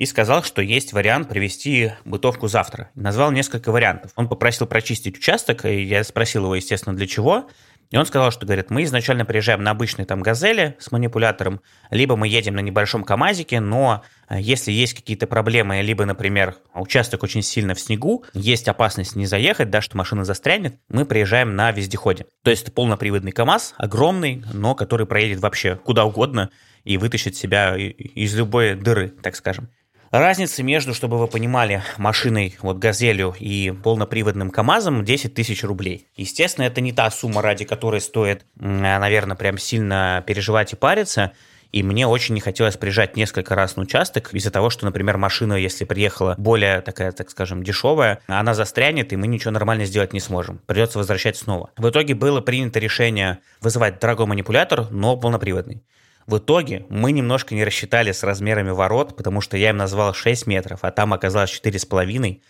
и 0.00 0.06
сказал, 0.06 0.42
что 0.42 0.62
есть 0.62 0.94
вариант 0.94 1.28
привести 1.28 1.92
бытовку 2.06 2.48
завтра. 2.48 2.88
Назвал 2.94 3.32
несколько 3.32 3.70
вариантов. 3.70 4.12
Он 4.16 4.30
попросил 4.30 4.66
прочистить 4.66 5.18
участок, 5.18 5.66
и 5.66 5.82
я 5.82 6.02
спросил 6.04 6.44
его, 6.44 6.54
естественно, 6.54 6.96
для 6.96 7.06
чего. 7.06 7.50
И 7.90 7.98
он 7.98 8.06
сказал, 8.06 8.30
что, 8.30 8.46
говорит, 8.46 8.70
мы 8.70 8.84
изначально 8.84 9.26
приезжаем 9.26 9.62
на 9.62 9.72
обычной 9.72 10.06
там 10.06 10.22
газели 10.22 10.74
с 10.78 10.90
манипулятором, 10.90 11.60
либо 11.90 12.16
мы 12.16 12.28
едем 12.28 12.54
на 12.54 12.60
небольшом 12.60 13.04
КАМАЗике, 13.04 13.60
но 13.60 14.02
э, 14.30 14.40
если 14.40 14.72
есть 14.72 14.94
какие-то 14.94 15.26
проблемы, 15.26 15.82
либо, 15.82 16.06
например, 16.06 16.56
участок 16.72 17.22
очень 17.22 17.42
сильно 17.42 17.74
в 17.74 17.80
снегу, 17.80 18.24
есть 18.32 18.68
опасность 18.68 19.16
не 19.16 19.26
заехать, 19.26 19.68
да, 19.68 19.82
что 19.82 19.98
машина 19.98 20.24
застрянет, 20.24 20.76
мы 20.88 21.04
приезжаем 21.04 21.56
на 21.56 21.72
вездеходе. 21.72 22.24
То 22.42 22.50
есть 22.50 22.62
это 22.62 22.72
полноприводный 22.72 23.32
КАМАЗ, 23.32 23.74
огромный, 23.76 24.44
но 24.54 24.74
который 24.74 25.04
проедет 25.04 25.40
вообще 25.40 25.76
куда 25.76 26.06
угодно 26.06 26.48
и 26.84 26.96
вытащит 26.96 27.36
себя 27.36 27.76
из 27.76 28.34
любой 28.34 28.76
дыры, 28.76 29.10
так 29.10 29.36
скажем. 29.36 29.68
Разница 30.10 30.64
между, 30.64 30.92
чтобы 30.92 31.18
вы 31.18 31.28
понимали, 31.28 31.84
машиной, 31.96 32.56
вот 32.62 32.78
«Газелью» 32.78 33.32
и 33.38 33.70
полноприводным 33.70 34.50
КАМАЗом 34.50 35.04
10 35.04 35.34
тысяч 35.34 35.62
рублей. 35.62 36.08
Естественно, 36.16 36.64
это 36.64 36.80
не 36.80 36.92
та 36.92 37.08
сумма, 37.12 37.42
ради 37.42 37.64
которой 37.64 38.00
стоит, 38.00 38.44
наверное, 38.56 39.36
прям 39.36 39.56
сильно 39.56 40.24
переживать 40.26 40.72
и 40.72 40.76
париться. 40.76 41.30
И 41.70 41.84
мне 41.84 42.08
очень 42.08 42.34
не 42.34 42.40
хотелось 42.40 42.76
приезжать 42.76 43.16
несколько 43.16 43.54
раз 43.54 43.76
на 43.76 43.82
участок 43.82 44.34
из-за 44.34 44.50
того, 44.50 44.68
что, 44.68 44.84
например, 44.84 45.16
машина, 45.16 45.54
если 45.54 45.84
приехала 45.84 46.34
более 46.36 46.80
такая, 46.80 47.12
так 47.12 47.30
скажем, 47.30 47.62
дешевая, 47.62 48.18
она 48.26 48.54
застрянет, 48.54 49.12
и 49.12 49.16
мы 49.16 49.28
ничего 49.28 49.52
нормально 49.52 49.84
сделать 49.84 50.12
не 50.12 50.18
сможем. 50.18 50.60
Придется 50.66 50.98
возвращать 50.98 51.36
снова. 51.36 51.70
В 51.76 51.88
итоге 51.88 52.16
было 52.16 52.40
принято 52.40 52.80
решение 52.80 53.38
вызывать 53.60 54.00
дорогой 54.00 54.26
манипулятор, 54.26 54.90
но 54.90 55.16
полноприводный. 55.16 55.84
В 56.26 56.38
итоге 56.38 56.86
мы 56.88 57.12
немножко 57.12 57.54
не 57.54 57.64
рассчитали 57.64 58.12
с 58.12 58.22
размерами 58.22 58.70
ворот, 58.70 59.16
потому 59.16 59.40
что 59.40 59.56
я 59.56 59.70
им 59.70 59.76
назвал 59.76 60.14
6 60.14 60.46
метров, 60.46 60.80
а 60.82 60.90
там 60.90 61.12
оказалось 61.12 61.50
4,5. 61.50 62.40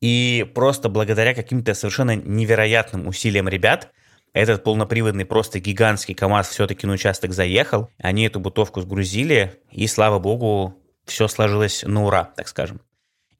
И 0.00 0.50
просто 0.54 0.88
благодаря 0.88 1.34
каким-то 1.34 1.74
совершенно 1.74 2.16
невероятным 2.16 3.06
усилиям 3.06 3.48
ребят, 3.48 3.92
этот 4.32 4.64
полноприводный 4.64 5.24
просто 5.24 5.60
гигантский 5.60 6.14
КАМАЗ 6.14 6.48
все-таки 6.48 6.86
на 6.86 6.94
участок 6.94 7.32
заехал, 7.32 7.90
они 7.98 8.26
эту 8.26 8.40
бутовку 8.40 8.80
сгрузили, 8.80 9.60
и 9.70 9.86
слава 9.86 10.18
богу, 10.18 10.74
все 11.04 11.28
сложилось 11.28 11.84
на 11.86 12.04
ура, 12.04 12.32
так 12.36 12.48
скажем. 12.48 12.80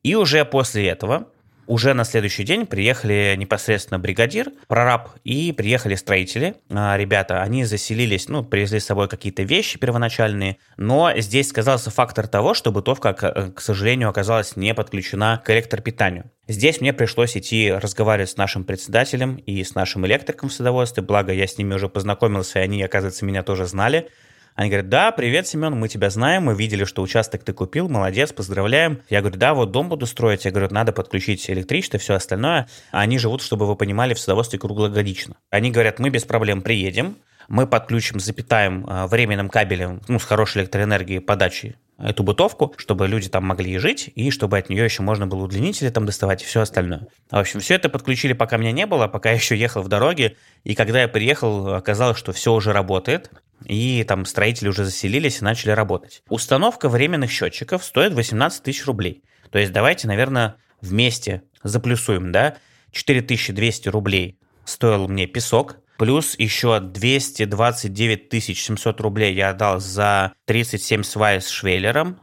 И 0.02 0.14
уже 0.14 0.45
после 0.45 0.88
этого 0.88 1.32
уже 1.73 1.95
на 1.95 2.05
следующий 2.05 2.45
день 2.45 2.67
приехали 2.67 3.35
непосредственно 3.38 3.99
бригадир, 3.99 4.52
прораб 4.69 5.09
и 5.25 5.52
приехали 5.52 5.95
строители. 5.95 6.57
А, 6.69 6.99
ребята, 6.99 7.41
они 7.41 7.64
заселились, 7.64 8.29
ну, 8.29 8.45
привезли 8.45 8.79
с 8.79 8.85
собой 8.85 9.09
какие-то 9.09 9.43
вещи 9.43 9.79
первоначальные, 9.79 10.59
но 10.76 11.11
здесь 11.17 11.49
сказался 11.49 11.91
фактор 11.91 12.29
того, 12.29 12.52
что 12.52 12.73
бытовка, 12.73 13.14
к 13.14 13.59
сожалению, 13.62 14.11
оказалась 14.11 14.55
не 14.55 14.75
подключена 14.75 15.41
к 15.43 15.49
электропитанию. 15.49 16.31
Здесь 16.47 16.83
мне 16.83 16.93
пришлось 16.93 17.38
идти 17.38 17.73
разговаривать 17.73 18.29
с 18.29 18.37
нашим 18.37 18.64
председателем 18.64 19.37
и 19.37 19.64
с 19.64 19.75
нашим 19.75 20.05
электриком 20.05 20.50
в 20.50 20.52
садоводстве, 20.52 21.02
благо 21.02 21.33
я 21.33 21.47
с 21.47 21.57
ними 21.57 21.73
уже 21.73 21.88
познакомился, 21.88 22.59
и 22.59 22.62
они, 22.62 22.83
оказывается, 22.83 23.25
меня 23.25 23.43
тоже 23.43 23.64
знали. 23.64 24.11
Они 24.55 24.69
говорят, 24.69 24.89
да, 24.89 25.13
привет, 25.13 25.47
Семен, 25.47 25.75
мы 25.75 25.89
тебя 25.89 26.11
знаем, 26.11 26.45
мы 26.45 26.55
видели, 26.55 26.85
что 26.85 27.03
участок 27.03 27.43
ты 27.43 27.53
купил, 27.53 27.89
молодец, 27.89 28.33
поздравляем. 28.33 29.01
Я 29.09 29.21
говорю, 29.21 29.39
да, 29.39 29.55
вот 29.55 29.71
дом 29.71 29.89
буду 29.89 30.07
строить. 30.07 30.45
Я 30.45 30.51
говорю, 30.51 30.69
надо 30.71 30.93
подключить 30.93 31.49
электричество, 31.51 31.99
все 31.99 32.15
остальное. 32.15 32.69
Они 32.91 33.19
живут, 33.19 33.43
чтобы 33.43 33.67
вы 33.67 33.77
понимали, 33.77 34.15
в 34.15 34.19
садоводстве 34.19 34.59
круглогодично. 34.59 35.37
Они 35.51 35.71
говорят, 35.71 35.99
мы 35.99 36.11
без 36.11 36.25
проблем 36.25 36.63
приедем, 36.63 37.17
мы 37.49 37.67
подключим, 37.67 38.21
запитаем 38.21 38.87
а, 38.89 39.07
временным 39.07 39.49
кабелем, 39.49 40.01
ну, 40.09 40.19
с 40.19 40.25
хорошей 40.25 40.63
электроэнергией 40.63 41.21
подачи 41.21 41.77
эту 41.99 42.23
бытовку, 42.23 42.75
чтобы 42.79 43.07
люди 43.07 43.29
там 43.29 43.45
могли 43.45 43.79
жить, 43.79 44.11
и 44.15 44.31
чтобы 44.31 44.59
от 44.59 44.69
нее 44.69 44.85
еще 44.85 45.03
можно 45.03 45.27
было 45.27 45.45
удлинители 45.45 45.89
там 45.89 46.07
доставать 46.07 46.43
и 46.43 46.47
все 46.47 46.61
остальное. 46.61 47.07
В 47.31 47.37
общем, 47.37 47.61
все 47.61 47.75
это 47.75 47.89
подключили, 47.89 48.33
пока 48.33 48.57
меня 48.57 48.73
не 48.73 48.87
было, 48.87 49.09
пока 49.09 49.31
я 49.31 49.37
еще 49.37 49.57
ехал 49.57 49.83
в 49.83 49.89
дороге, 49.89 50.37
и 50.65 50.75
когда 50.75 51.03
я 51.03 51.09
приехал, 51.09 51.75
оказалось, 51.75 52.19
что 52.19 52.33
все 52.33 52.53
уже 52.53 52.73
работает, 52.73 53.31
и 53.65 54.05
там 54.05 54.25
строители 54.25 54.69
уже 54.69 54.85
заселились 54.85 55.41
и 55.41 55.45
начали 55.45 55.71
работать. 55.71 56.23
Установка 56.29 56.89
временных 56.89 57.31
счетчиков 57.31 57.85
стоит 57.85 58.15
18 58.15 58.63
тысяч 58.63 58.85
рублей. 58.87 59.23
То 59.51 59.59
есть 59.59 59.73
давайте, 59.73 60.09
наверное, 60.09 60.57
вместе 60.81 61.43
заплюсуем, 61.63 62.33
да, 62.33 62.57
4200 62.93 63.89
рублей 63.89 64.39
стоил 64.65 65.09
мне 65.09 65.27
песок, 65.27 65.79
плюс 65.99 66.35
еще 66.39 66.81
229 66.81 68.45
700 68.45 69.01
рублей 69.01 69.35
я 69.35 69.51
отдал 69.51 69.81
за 69.81 70.33
37 70.47 71.03
свай 71.03 71.41
с 71.41 71.49
швеллером 71.49 72.21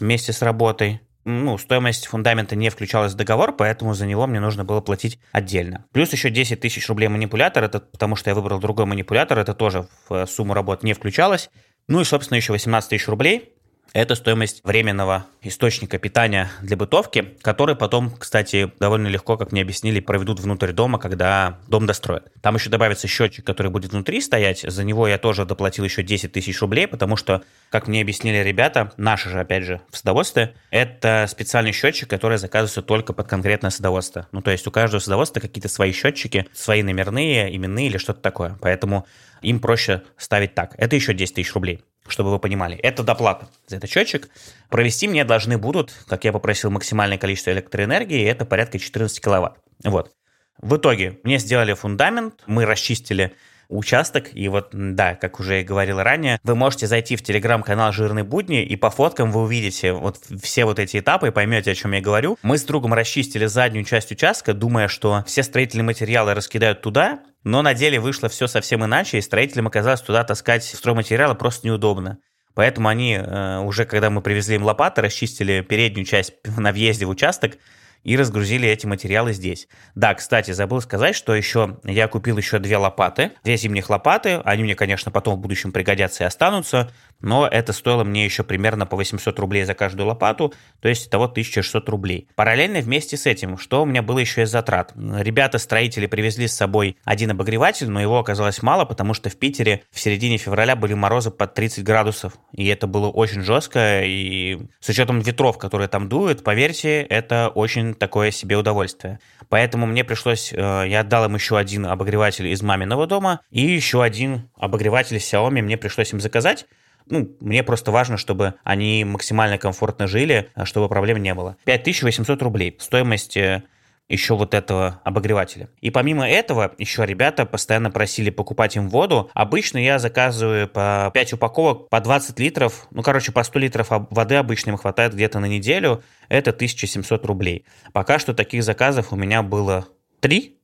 вместе 0.00 0.32
с 0.32 0.42
работой 0.42 1.00
ну, 1.24 1.56
стоимость 1.56 2.06
фундамента 2.06 2.54
не 2.54 2.68
включалась 2.68 3.14
в 3.14 3.16
договор, 3.16 3.56
поэтому 3.56 3.94
за 3.94 4.06
него 4.06 4.26
мне 4.26 4.40
нужно 4.40 4.64
было 4.64 4.80
платить 4.80 5.18
отдельно. 5.32 5.86
Плюс 5.92 6.12
еще 6.12 6.28
10 6.28 6.60
тысяч 6.60 6.86
рублей 6.88 7.08
манипулятор, 7.08 7.64
это 7.64 7.80
потому 7.80 8.14
что 8.14 8.28
я 8.28 8.34
выбрал 8.34 8.60
другой 8.60 8.84
манипулятор, 8.84 9.38
это 9.38 9.54
тоже 9.54 9.88
в 10.08 10.26
сумму 10.26 10.52
работ 10.52 10.82
не 10.82 10.92
включалось. 10.92 11.50
Ну 11.88 12.00
и, 12.00 12.04
собственно, 12.04 12.36
еще 12.36 12.52
18 12.52 12.90
тысяч 12.90 13.08
рублей 13.08 13.53
это 13.92 14.16
стоимость 14.16 14.60
временного 14.64 15.26
источника 15.40 15.98
питания 15.98 16.50
для 16.62 16.76
бытовки, 16.76 17.36
который 17.42 17.76
потом, 17.76 18.10
кстати, 18.10 18.72
довольно 18.80 19.06
легко, 19.06 19.36
как 19.36 19.52
мне 19.52 19.62
объяснили, 19.62 20.00
проведут 20.00 20.40
внутрь 20.40 20.72
дома, 20.72 20.98
когда 20.98 21.58
дом 21.68 21.86
достроят. 21.86 22.32
Там 22.42 22.56
еще 22.56 22.70
добавится 22.70 23.06
счетчик, 23.06 23.44
который 23.46 23.70
будет 23.70 23.92
внутри 23.92 24.20
стоять. 24.20 24.64
За 24.66 24.82
него 24.82 25.06
я 25.06 25.16
тоже 25.16 25.44
доплатил 25.44 25.84
еще 25.84 26.02
10 26.02 26.32
тысяч 26.32 26.60
рублей, 26.60 26.88
потому 26.88 27.16
что, 27.16 27.42
как 27.70 27.86
мне 27.86 28.02
объяснили 28.02 28.38
ребята, 28.38 28.92
наши 28.96 29.30
же, 29.30 29.38
опять 29.38 29.62
же, 29.62 29.80
в 29.90 29.96
садоводстве, 29.96 30.54
это 30.70 31.26
специальный 31.28 31.72
счетчик, 31.72 32.10
который 32.10 32.38
заказывается 32.38 32.82
только 32.82 33.12
под 33.12 33.28
конкретное 33.28 33.70
садоводство. 33.70 34.26
Ну, 34.32 34.42
то 34.42 34.50
есть 34.50 34.66
у 34.66 34.72
каждого 34.72 35.00
садоводства 35.00 35.38
какие-то 35.38 35.68
свои 35.68 35.92
счетчики, 35.92 36.46
свои 36.52 36.82
номерные, 36.82 37.54
именные 37.54 37.86
или 37.86 37.98
что-то 37.98 38.20
такое. 38.20 38.58
Поэтому 38.60 39.06
им 39.40 39.60
проще 39.60 40.02
ставить 40.16 40.54
так. 40.54 40.74
Это 40.78 40.96
еще 40.96 41.14
10 41.14 41.34
тысяч 41.34 41.54
рублей 41.54 41.84
чтобы 42.08 42.30
вы 42.30 42.38
понимали. 42.38 42.76
Это 42.76 43.02
доплата 43.02 43.48
за 43.66 43.76
этот 43.76 43.90
счетчик. 43.90 44.28
Провести 44.68 45.08
мне 45.08 45.24
должны 45.24 45.58
будут, 45.58 45.92
как 46.06 46.24
я 46.24 46.32
попросил, 46.32 46.70
максимальное 46.70 47.18
количество 47.18 47.50
электроэнергии, 47.50 48.24
это 48.24 48.44
порядка 48.44 48.78
14 48.78 49.20
киловатт. 49.20 49.58
Вот. 49.84 50.12
В 50.58 50.76
итоге 50.76 51.18
мне 51.24 51.38
сделали 51.38 51.74
фундамент, 51.74 52.42
мы 52.46 52.64
расчистили 52.64 53.34
участок. 53.68 54.28
И 54.34 54.48
вот, 54.48 54.68
да, 54.72 55.14
как 55.14 55.40
уже 55.40 55.60
и 55.60 55.64
говорил 55.64 56.00
ранее, 56.00 56.38
вы 56.42 56.54
можете 56.54 56.86
зайти 56.86 57.16
в 57.16 57.22
телеграм-канал 57.22 57.92
«Жирные 57.92 58.24
будни», 58.24 58.62
и 58.62 58.76
по 58.76 58.90
фоткам 58.90 59.30
вы 59.30 59.42
увидите 59.42 59.92
вот 59.92 60.18
все 60.42 60.64
вот 60.64 60.78
эти 60.78 60.98
этапы 60.98 61.28
и 61.28 61.30
поймете, 61.30 61.72
о 61.72 61.74
чем 61.74 61.92
я 61.92 62.00
говорю. 62.00 62.38
Мы 62.42 62.58
с 62.58 62.64
другом 62.64 62.94
расчистили 62.94 63.46
заднюю 63.46 63.84
часть 63.84 64.12
участка, 64.12 64.54
думая, 64.54 64.88
что 64.88 65.24
все 65.26 65.42
строительные 65.42 65.84
материалы 65.84 66.34
раскидают 66.34 66.82
туда, 66.82 67.20
но 67.44 67.62
на 67.62 67.74
деле 67.74 68.00
вышло 68.00 68.28
все 68.28 68.46
совсем 68.46 68.84
иначе, 68.84 69.18
и 69.18 69.22
строителям 69.22 69.66
оказалось 69.66 70.00
туда 70.00 70.24
таскать 70.24 70.64
стройматериалы 70.64 71.34
просто 71.34 71.66
неудобно. 71.66 72.18
Поэтому 72.54 72.88
они 72.88 73.14
э, 73.14 73.58
уже, 73.58 73.84
когда 73.84 74.10
мы 74.10 74.22
привезли 74.22 74.56
им 74.56 74.64
лопаты, 74.64 75.02
расчистили 75.02 75.60
переднюю 75.60 76.06
часть 76.06 76.34
на 76.56 76.72
въезде 76.72 77.06
в 77.06 77.10
участок, 77.10 77.58
и 78.04 78.16
разгрузили 78.16 78.68
эти 78.68 78.86
материалы 78.86 79.32
здесь. 79.32 79.66
Да, 79.94 80.14
кстати, 80.14 80.52
забыл 80.52 80.80
сказать, 80.80 81.16
что 81.16 81.34
еще 81.34 81.78
я 81.84 82.06
купил 82.06 82.36
еще 82.36 82.58
две 82.58 82.76
лопаты, 82.76 83.32
две 83.42 83.56
зимних 83.56 83.90
лопаты, 83.90 84.42
они 84.44 84.62
мне, 84.62 84.74
конечно, 84.74 85.10
потом 85.10 85.36
в 85.36 85.40
будущем 85.40 85.72
пригодятся 85.72 86.24
и 86.24 86.26
останутся, 86.26 86.92
но 87.24 87.48
это 87.48 87.72
стоило 87.72 88.04
мне 88.04 88.24
еще 88.24 88.44
примерно 88.44 88.86
по 88.86 88.96
800 88.96 89.38
рублей 89.38 89.64
за 89.64 89.74
каждую 89.74 90.06
лопату, 90.06 90.52
то 90.80 90.88
есть 90.88 91.10
того 91.10 91.24
1600 91.24 91.88
рублей. 91.88 92.28
Параллельно 92.34 92.80
вместе 92.80 93.16
с 93.16 93.26
этим, 93.26 93.58
что 93.58 93.82
у 93.82 93.86
меня 93.86 94.02
было 94.02 94.18
еще 94.18 94.42
из 94.42 94.50
затрат? 94.50 94.92
Ребята-строители 94.94 96.06
привезли 96.06 96.46
с 96.46 96.54
собой 96.54 96.96
один 97.04 97.30
обогреватель, 97.30 97.88
но 97.88 98.00
его 98.00 98.18
оказалось 98.18 98.62
мало, 98.62 98.84
потому 98.84 99.14
что 99.14 99.30
в 99.30 99.36
Питере 99.36 99.82
в 99.90 99.98
середине 99.98 100.36
февраля 100.36 100.76
были 100.76 100.94
морозы 100.94 101.30
под 101.30 101.54
30 101.54 101.82
градусов, 101.82 102.34
и 102.52 102.66
это 102.66 102.86
было 102.86 103.08
очень 103.08 103.42
жестко, 103.42 104.02
и 104.04 104.58
с 104.80 104.88
учетом 104.88 105.20
ветров, 105.20 105.58
которые 105.58 105.88
там 105.88 106.08
дуют, 106.08 106.44
поверьте, 106.44 107.00
это 107.00 107.50
очень 107.54 107.94
такое 107.94 108.30
себе 108.30 108.56
удовольствие. 108.56 109.18
Поэтому 109.48 109.86
мне 109.86 110.04
пришлось, 110.04 110.52
э, 110.52 110.56
я 110.56 111.00
отдал 111.00 111.24
им 111.26 111.34
еще 111.34 111.56
один 111.56 111.86
обогреватель 111.86 112.48
из 112.48 112.62
маминого 112.62 113.06
дома 113.06 113.40
и 113.50 113.62
еще 113.62 114.02
один 114.02 114.48
обогреватель 114.56 115.16
Xiaomi 115.16 115.62
мне 115.62 115.76
пришлось 115.76 116.12
им 116.12 116.20
заказать. 116.20 116.66
Ну, 117.06 117.36
мне 117.40 117.62
просто 117.62 117.90
важно, 117.90 118.16
чтобы 118.16 118.54
они 118.64 119.04
максимально 119.04 119.58
комфортно 119.58 120.06
жили, 120.06 120.50
а 120.54 120.64
чтобы 120.64 120.88
проблем 120.88 121.18
не 121.22 121.34
было. 121.34 121.56
5800 121.64 122.40
рублей. 122.42 122.76
Стоимость 122.80 123.36
э, 123.36 123.62
еще 124.08 124.34
вот 124.36 124.54
этого 124.54 125.00
обогревателя. 125.04 125.68
И 125.80 125.90
помимо 125.90 126.28
этого, 126.28 126.74
еще 126.78 127.06
ребята 127.06 127.46
постоянно 127.46 127.90
просили 127.90 128.30
покупать 128.30 128.76
им 128.76 128.88
воду. 128.88 129.30
Обычно 129.34 129.78
я 129.78 129.98
заказываю 129.98 130.68
по 130.68 131.10
5 131.12 131.34
упаковок 131.34 131.88
по 131.88 132.00
20 132.00 132.38
литров, 132.38 132.86
ну, 132.90 133.02
короче, 133.02 133.32
по 133.32 133.42
100 133.42 133.58
литров 133.58 133.88
воды 133.90 134.36
обычно 134.36 134.70
им 134.70 134.76
хватает 134.76 135.14
где-то 135.14 135.40
на 135.40 135.46
неделю. 135.46 136.02
Это 136.28 136.50
1700 136.50 137.24
рублей. 137.26 137.64
Пока 137.92 138.18
что 138.18 138.34
таких 138.34 138.62
заказов 138.62 139.12
у 139.12 139.16
меня 139.16 139.42
было 139.42 139.86
3. 140.20 140.58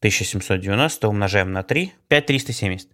1790 0.00 1.08
умножаем 1.08 1.52
на 1.52 1.64
3, 1.64 1.92
5370. 2.06 2.88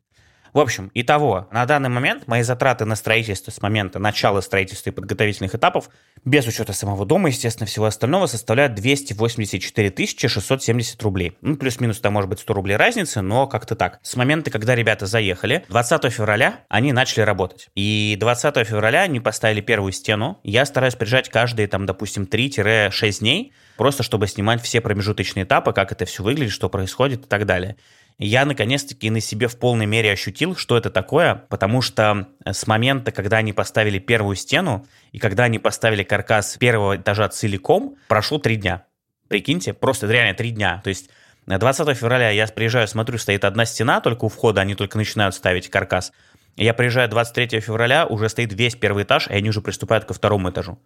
В 0.55 0.61
общем, 0.61 0.93
итого, 0.95 1.49
на 1.51 1.67
данный 1.67 1.89
момент 1.89 2.29
мои 2.29 2.43
затраты 2.43 2.85
на 2.85 2.95
строительство 2.95 3.51
с 3.51 3.61
момента 3.61 3.99
начала 3.99 4.41
строительства 4.41 4.91
и 4.91 4.93
подготовительных 4.93 5.57
этапов, 5.57 5.91
без 6.25 6.47
учета 6.47 6.73
самого 6.73 7.05
дома, 7.05 7.29
естественно, 7.29 7.67
всего 7.67 7.87
остального, 7.87 8.27
составляют 8.27 8.75
284 8.77 10.07
670 10.07 11.03
рублей. 11.03 11.37
Ну, 11.41 11.57
плюс-минус 11.57 11.99
там 11.99 12.13
может 12.13 12.31
быть 12.31 12.39
100 12.39 12.55
рублей 12.55 12.77
разницы, 12.77 13.21
но 13.21 13.49
как-то 13.49 13.75
так. 13.75 13.99
С 14.03 14.15
момента, 14.15 14.53
когда 14.53 14.77
ребята 14.77 15.07
заехали, 15.07 15.65
20 15.69 16.13
февраля 16.13 16.61
они 16.69 16.93
начали 16.93 17.23
работать. 17.23 17.69
И 17.75 18.17
20 18.21 18.65
февраля 18.65 19.03
они 19.03 19.19
поставили 19.19 19.61
первую 19.61 19.91
стену. 19.91 20.39
Я 20.45 20.67
стараюсь 20.67 20.95
приезжать 20.95 21.31
каждые, 21.31 21.67
там, 21.67 21.85
допустим, 21.85 22.29
3-6 22.31 23.19
дней, 23.19 23.53
просто 23.77 24.05
чтобы 24.05 24.29
снимать 24.29 24.63
все 24.63 24.81
промежуточные 24.81 25.45
этапы, 25.47 25.73
как 25.73 25.91
это 25.91 26.05
все 26.05 26.23
выглядит, 26.23 26.53
что 26.53 26.69
происходит 26.69 27.25
и 27.25 27.29
так 27.29 27.45
далее. 27.45 27.75
Я 28.19 28.45
наконец-таки 28.45 29.11
на 29.11 29.21
себе 29.21 29.49
в 29.49 29.59
полной 29.59 29.87
мере 29.87 30.13
ощутил, 30.13 30.55
что 30.57 30.77
это 30.77 30.91
такое, 30.91 31.35
потому 31.49 31.83
что 31.83 32.29
с 32.45 32.67
момента, 32.67 33.11
когда 33.11 33.39
они 33.39 33.53
поставили 33.53 33.99
первую 33.99 34.37
стену 34.37 34.87
и 35.13 35.19
когда 35.19 35.45
они 35.45 35.59
поставили 35.59 36.05
каркас 36.05 36.57
первого 36.57 36.97
этажа 36.97 37.29
целиком, 37.29 37.97
прошло 38.09 38.39
три 38.39 38.57
дня. 38.57 38.85
Прикиньте, 39.29 39.73
просто 39.73 40.07
реально 40.07 40.35
три 40.35 40.51
дня. 40.51 40.81
То 40.85 40.89
есть 40.89 41.11
20 41.47 41.97
февраля 41.97 42.31
я 42.31 42.47
приезжаю, 42.47 42.87
смотрю, 42.87 43.19
стоит 43.19 43.45
одна 43.45 43.65
стена 43.65 44.01
только 44.01 44.27
у 44.27 44.29
входа, 44.29 44.61
они 44.61 44.75
только 44.75 44.97
начинают 44.97 45.35
ставить 45.35 45.69
каркас. 45.69 46.13
Я 46.57 46.73
приезжаю 46.73 47.09
23 47.09 47.61
февраля, 47.61 48.07
уже 48.07 48.29
стоит 48.29 48.53
весь 48.53 48.77
первый 48.77 49.03
этаж, 49.03 49.27
и 49.29 49.33
они 49.33 49.49
уже 49.49 49.61
приступают 49.61 50.05
ко 50.05 50.15
второму 50.15 50.51
этажу. 50.51 50.79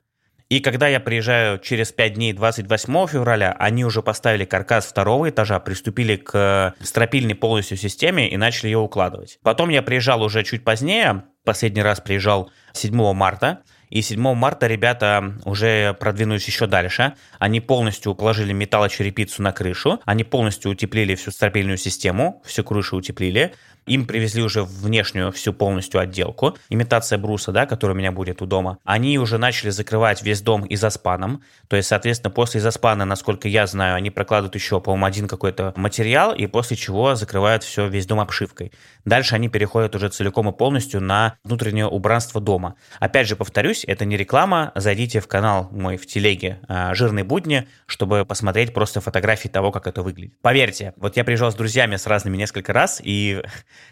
И 0.49 0.61
когда 0.61 0.89
я 0.89 0.99
приезжаю 0.99 1.59
через 1.59 1.93
5 1.93 2.15
дней 2.15 2.33
28 2.33 3.07
февраля, 3.07 3.55
они 3.59 3.85
уже 3.85 4.03
поставили 4.03 4.47
каркас 4.47 4.87
второго 4.87 5.29
этажа, 5.29 5.61
приступили 5.61 6.17
к 6.17 6.75
стропильной 6.81 7.35
полностью 7.35 7.77
системе 7.77 8.31
и 8.31 8.37
начали 8.39 8.69
ее 8.69 8.79
укладывать. 8.79 9.39
Потом 9.43 9.69
я 9.69 9.83
приезжал 9.83 10.23
уже 10.23 10.43
чуть 10.45 10.65
позднее, 10.65 11.25
последний 11.45 11.83
раз 11.83 12.01
приезжал 12.01 12.51
7 12.73 13.13
марта, 13.13 13.63
и 13.91 14.03
7 14.03 14.35
марта 14.35 14.67
ребята 14.67 15.35
уже 15.45 15.95
продвинулись 15.95 16.47
еще 16.47 16.67
дальше. 16.67 17.15
Они 17.39 17.61
полностью 17.61 18.15
положили 18.15 18.53
металлочерепицу 18.53 19.43
на 19.43 19.53
крышу, 19.53 20.01
они 20.05 20.25
полностью 20.25 20.71
утеплили 20.71 21.15
всю 21.15 21.31
стропильную 21.31 21.79
систему, 21.79 22.43
всю 22.45 22.65
крышу 22.65 22.97
утеплили. 22.97 23.55
Им 23.89 24.07
привезли 24.07 24.43
уже 24.43 24.65
внешнюю 24.65 25.33
всю 25.33 25.53
полностью 25.53 26.01
отделку, 26.01 26.57
имитация 26.69 27.19
бруса, 27.19 27.53
да, 27.53 27.67
который 27.67 27.93
у 27.93 27.95
меня 27.95 28.13
будет 28.13 28.43
у 28.43 28.47
дома. 28.47 28.79
Они 28.85 29.19
уже 29.19 29.39
начали 29.39 29.71
закрывать 29.71 30.23
весь 30.23 30.43
дом 30.43 30.67
изоспаном, 30.69 31.43
то 31.69 31.77
есть, 31.77 31.89
соответственно, 31.89 32.31
после 32.31 32.61
изоспана, 32.61 33.05
насколько 33.05 33.49
я 33.49 33.67
знаю, 33.67 33.97
они 33.97 34.11
прокладывают 34.11 34.55
еще, 34.55 34.81
по-моему, 34.81 35.07
один 35.07 35.29
какой-то 35.29 35.73
материал, 35.77 36.35
и 36.35 36.47
после 36.47 36.77
чего 36.77 37.15
закрывают 37.15 37.65
все, 37.65 37.89
весь 37.89 38.07
дом 38.07 38.21
обшивкой. 38.21 38.73
Дальше 39.05 39.35
они 39.35 39.49
переходят 39.49 39.95
уже 39.95 40.09
целиком 40.11 40.49
и 40.49 40.53
полностью 40.53 41.01
на 41.01 41.37
внутреннее 41.43 41.87
убранство 41.87 42.41
дома. 42.41 42.75
Опять 43.01 43.27
же, 43.27 43.37
повторюсь, 43.37 43.85
это 43.87 44.05
не 44.05 44.17
реклама, 44.17 44.73
зайдите 44.75 45.21
в 45.21 45.29
канал 45.29 45.69
мой 45.71 45.97
в 45.97 46.07
телеге 46.07 46.61
а, 46.69 46.95
«Жирные 46.95 47.25
будни», 47.25 47.67
чтобы 47.87 48.25
посмотреть 48.27 48.75
просто 48.75 49.01
фотографии 49.01 49.49
того, 49.49 49.73
как 49.73 49.87
это 49.87 50.03
выглядит. 50.03 50.41
Поверьте, 50.43 50.93
вот 50.97 51.17
я 51.17 51.25
приезжал 51.25 51.51
с 51.51 51.55
друзьями 51.55 51.97
с 51.97 52.07
разными 52.07 52.37
несколько 52.37 52.73
раз, 52.73 53.01
и 53.03 53.43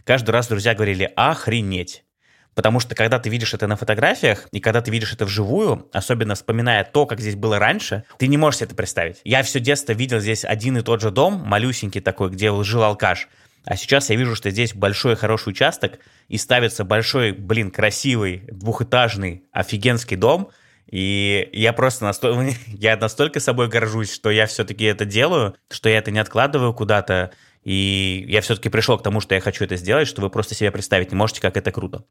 каждый 0.04 0.30
раз 0.30 0.48
друзья 0.48 0.74
говорили 0.74 1.12
«охренеть». 1.16 2.04
Потому 2.54 2.80
что 2.80 2.94
когда 2.94 3.18
ты 3.18 3.28
видишь 3.28 3.52
это 3.52 3.66
на 3.66 3.76
фотографиях, 3.76 4.48
и 4.50 4.60
когда 4.60 4.80
ты 4.80 4.90
видишь 4.90 5.12
это 5.12 5.26
вживую, 5.26 5.90
особенно 5.92 6.34
вспоминая 6.34 6.84
то, 6.84 7.04
как 7.04 7.20
здесь 7.20 7.34
было 7.34 7.58
раньше, 7.58 8.04
ты 8.18 8.28
не 8.28 8.38
можешь 8.38 8.60
себе 8.60 8.68
это 8.68 8.74
представить. 8.74 9.20
Я 9.24 9.42
все 9.42 9.60
детство 9.60 9.92
видел 9.92 10.20
здесь 10.20 10.42
один 10.42 10.78
и 10.78 10.82
тот 10.82 11.02
же 11.02 11.10
дом, 11.10 11.42
малюсенький 11.44 12.00
такой, 12.00 12.30
где 12.30 12.50
жил 12.64 12.82
алкаш. 12.82 13.28
А 13.66 13.76
сейчас 13.76 14.08
я 14.08 14.16
вижу, 14.16 14.34
что 14.34 14.48
здесь 14.50 14.74
большой 14.74 15.16
хороший 15.16 15.50
участок, 15.50 15.98
и 16.28 16.38
ставится 16.38 16.84
большой, 16.84 17.32
блин, 17.32 17.70
красивый, 17.70 18.44
двухэтажный, 18.50 19.44
офигенский 19.52 20.16
дом, 20.16 20.50
и 20.90 21.50
я 21.52 21.72
просто 21.72 22.04
настолько, 22.04 22.54
я 22.68 22.96
настолько 22.96 23.40
собой 23.40 23.68
горжусь, 23.68 24.14
что 24.14 24.30
я 24.30 24.46
все-таки 24.46 24.84
это 24.84 25.04
делаю, 25.04 25.56
что 25.68 25.88
я 25.88 25.98
это 25.98 26.10
не 26.10 26.20
откладываю 26.20 26.72
куда-то, 26.72 27.32
и 27.66 28.24
я 28.28 28.42
все-таки 28.42 28.68
пришел 28.68 28.96
к 28.96 29.02
тому, 29.02 29.20
что 29.20 29.34
я 29.34 29.40
хочу 29.40 29.64
это 29.64 29.74
сделать, 29.74 30.06
что 30.06 30.22
вы 30.22 30.30
просто 30.30 30.54
себе 30.54 30.70
представить 30.70 31.10
не 31.10 31.16
можете, 31.16 31.40
как 31.40 31.56
это 31.56 31.72
круто. 31.72 32.04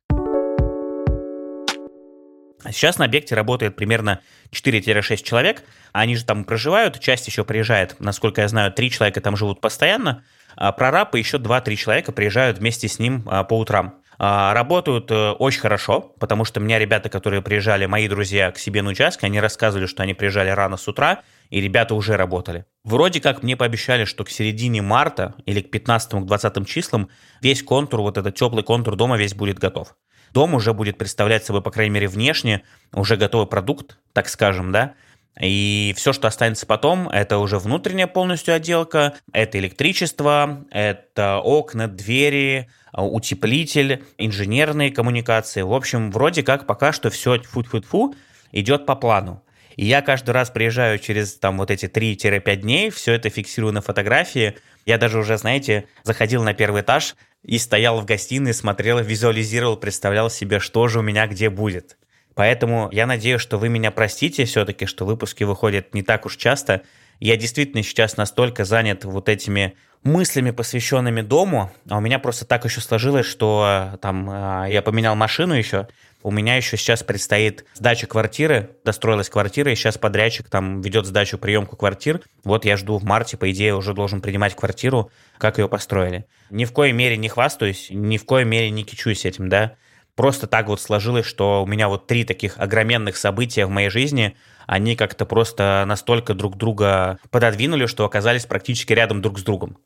Сейчас 2.66 2.98
на 2.98 3.06
объекте 3.06 3.36
работает 3.36 3.78
примерно 3.78 4.20
4-6 4.52 5.24
человек. 5.24 5.64
Они 5.94 6.18
же 6.18 6.26
там 6.26 6.44
проживают, 6.44 7.00
часть 7.00 7.28
еще 7.28 7.46
приезжает, 7.46 7.96
насколько 8.00 8.42
я 8.42 8.50
знаю, 8.50 8.74
3 8.74 8.92
человека 8.92 9.22
там 9.22 9.38
живут 9.38 9.62
постоянно. 9.62 10.26
А 10.58 10.74
прораб 10.74 11.16
и 11.16 11.20
еще 11.20 11.38
2-3 11.38 11.76
человека 11.78 12.12
приезжают 12.12 12.58
вместе 12.58 12.90
с 12.90 13.00
ним 13.00 13.24
а, 13.26 13.46
по 13.46 13.58
утрам. 13.58 13.96
А, 14.18 14.54
работают 14.54 15.10
э, 15.12 15.32
очень 15.32 15.62
хорошо, 15.62 16.02
потому 16.20 16.44
что 16.44 16.60
у 16.60 16.64
меня 16.64 16.80
ребята, 16.80 17.10
которые 17.10 17.42
приезжали, 17.42 17.86
мои 17.86 18.08
друзья 18.10 18.52
к 18.52 18.58
себе 18.58 18.82
на 18.82 18.92
участке, 18.92 19.26
они 19.26 19.40
рассказывали, 19.40 19.86
что 19.86 20.04
они 20.04 20.14
приезжали 20.14 20.50
рано 20.50 20.78
с 20.78 20.88
утра, 20.88 21.22
и 21.56 21.62
ребята 21.62 21.96
уже 21.96 22.18
работали. 22.18 22.66
Вроде 22.84 23.22
как 23.22 23.42
мне 23.42 23.56
пообещали, 23.56 24.04
что 24.04 24.26
к 24.26 24.30
середине 24.30 24.82
марта 24.82 25.36
или 25.46 25.62
к 25.62 25.74
15-20 25.74 26.66
числам 26.66 27.08
весь 27.42 27.64
контур, 27.64 28.02
вот 28.02 28.18
этот 28.18 28.36
теплый 28.36 28.62
контур 28.62 28.98
дома 28.98 29.16
весь 29.16 29.34
будет 29.34 29.58
готов. 29.58 29.96
Дом 30.34 30.54
уже 30.54 30.74
будет 30.74 30.98
представлять 30.98 31.46
собой, 31.46 31.62
по 31.62 31.72
крайней 31.72 31.92
мере, 31.92 32.10
внешне 32.10 32.64
уже 32.92 33.16
готовый 33.16 33.48
продукт, 33.48 34.00
так 34.12 34.28
скажем, 34.28 34.74
да, 34.74 34.96
и 35.40 35.94
все, 35.96 36.12
что 36.12 36.28
останется 36.28 36.65
потом, 36.65 37.08
это 37.08 37.38
уже 37.38 37.58
внутренняя 37.58 38.08
полностью 38.08 38.54
отделка, 38.54 39.13
это 39.32 39.58
электричество, 39.58 40.65
это 40.72 41.39
окна, 41.39 41.88
двери, 41.88 42.70
утеплитель, 42.91 44.04
инженерные 44.18 44.91
коммуникации. 44.91 45.62
В 45.62 45.74
общем, 45.74 46.12
вроде 46.12 46.44
как 46.44 46.68
пока 46.68 46.91
что 46.91 47.10
все 47.10 47.39
фу-фу-фу 47.39 48.13
идет 48.52 48.86
по 48.86 48.98
плану. 48.98 49.41
И 49.76 49.86
я 49.86 50.02
каждый 50.02 50.32
раз 50.32 50.50
приезжаю 50.50 51.00
через 51.00 51.36
там 51.36 51.58
вот 51.58 51.72
эти 51.72 51.86
3-5 51.86 52.56
дней, 52.56 52.90
все 52.90 53.14
это 53.14 53.30
фиксирую 53.30 53.74
на 53.74 53.82
фотографии. 53.82 54.58
Я 54.86 54.98
даже 54.98 55.20
уже, 55.20 55.38
знаете, 55.38 55.86
заходил 56.04 56.44
на 56.44 56.54
первый 56.54 56.82
этаж 56.82 57.16
и 57.44 57.58
стоял 57.58 58.00
в 58.00 58.06
гостиной, 58.06 58.54
смотрел, 58.54 59.00
визуализировал, 59.00 59.78
представлял 59.78 60.30
себе, 60.30 60.60
что 60.60 60.88
же 60.88 61.00
у 61.00 61.02
меня 61.02 61.28
где 61.28 61.50
будет. 61.50 61.98
Поэтому 62.34 62.90
я 62.92 63.06
надеюсь, 63.08 63.42
что 63.42 63.58
вы 63.58 63.70
меня 63.70 63.92
простите 63.92 64.46
все-таки, 64.46 64.86
что 64.86 65.06
выпуски 65.06 65.44
выходят 65.44 65.94
не 65.94 66.04
так 66.04 66.26
уж 66.26 66.36
часто. 66.36 66.82
Я 67.20 67.38
действительно 67.38 67.82
сейчас 67.82 68.18
настолько 68.18 68.66
занят 68.66 69.06
вот 69.06 69.30
этими 69.30 69.76
мыслями, 70.04 70.52
посвященными 70.52 71.22
дому, 71.22 71.72
а 71.90 71.98
у 71.98 72.02
меня 72.02 72.20
просто 72.20 72.46
так 72.46 72.66
еще 72.66 72.82
сложилось, 72.82 73.26
что 73.26 73.92
э, 73.94 73.98
там 73.98 74.30
э, 74.30 74.72
я 74.72 74.82
поменял 74.82 75.16
машину 75.16 75.54
еще, 75.54 75.88
у 76.26 76.32
меня 76.32 76.56
еще 76.56 76.76
сейчас 76.76 77.04
предстоит 77.04 77.66
сдача 77.76 78.08
квартиры, 78.08 78.72
достроилась 78.84 79.30
квартира, 79.30 79.72
и 79.72 79.76
сейчас 79.76 80.00
подрядчик 80.00 80.50
там 80.50 80.82
ведет 80.82 81.06
сдачу, 81.06 81.38
приемку 81.38 81.78
квартир. 81.78 82.20
Вот 82.44 82.66
я 82.66 82.78
жду 82.78 82.98
в 82.98 83.04
марте, 83.04 83.38
по 83.38 83.52
идее, 83.52 83.76
уже 83.76 83.94
должен 83.94 84.22
принимать 84.22 84.56
квартиру, 84.56 85.12
как 85.38 85.60
ее 85.60 85.70
построили. 85.70 86.26
Ни 86.50 86.66
в 86.66 86.74
коей 86.74 86.94
мере 86.94 87.16
не 87.16 87.30
хвастаюсь, 87.30 87.90
ни 87.92 88.18
в 88.18 88.26
коей 88.26 88.44
мере 88.44 88.72
не 88.72 88.84
кичусь 88.84 89.24
этим, 89.24 89.50
да. 89.50 89.76
Просто 90.16 90.48
так 90.48 90.68
вот 90.68 90.82
сложилось, 90.82 91.28
что 91.28 91.62
у 91.62 91.68
меня 91.68 91.90
вот 91.90 92.08
три 92.08 92.24
таких 92.24 92.58
огроменных 92.58 93.18
события 93.18 93.68
в 93.68 93.70
моей 93.70 93.90
жизни, 93.90 94.36
они 94.66 94.96
как-то 94.96 95.28
просто 95.28 95.84
настолько 95.86 96.34
друг 96.34 96.58
друга 96.58 97.20
пододвинули, 97.30 97.86
что 97.86 98.04
оказались 98.04 98.48
практически 98.48 98.94
рядом 98.94 99.22
друг 99.22 99.38
с 99.38 99.44
другом. 99.44 99.78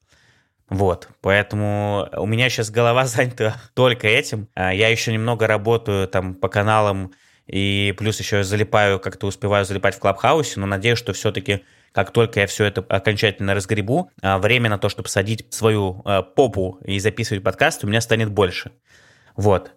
Вот, 0.69 1.09
поэтому 1.21 2.07
у 2.15 2.25
меня 2.25 2.49
сейчас 2.49 2.69
голова 2.69 3.05
занята 3.07 3.55
только 3.73 4.07
этим. 4.07 4.47
А 4.55 4.73
я 4.73 4.89
еще 4.89 5.11
немного 5.11 5.47
работаю 5.47 6.07
там 6.07 6.35
по 6.35 6.47
каналам 6.47 7.11
и 7.47 7.95
плюс 7.97 8.19
еще 8.19 8.43
залипаю, 8.43 8.99
как-то 8.99 9.27
успеваю 9.27 9.65
залипать 9.65 9.95
в 9.95 9.99
Клабхаусе, 9.99 10.59
но 10.59 10.67
надеюсь, 10.67 10.99
что 10.99 11.13
все-таки 11.13 11.63
как 11.91 12.11
только 12.11 12.41
я 12.41 12.47
все 12.47 12.65
это 12.65 12.85
окончательно 12.87 13.55
разгребу, 13.55 14.11
а, 14.21 14.37
время 14.37 14.69
на 14.69 14.77
то, 14.77 14.89
чтобы 14.89 15.09
садить 15.09 15.51
свою 15.51 16.01
а, 16.05 16.21
попу 16.21 16.79
и 16.85 16.99
записывать 16.99 17.43
подкаст, 17.43 17.83
у 17.83 17.87
меня 17.87 18.01
станет 18.01 18.29
больше. 18.31 18.71
Вот. 19.35 19.71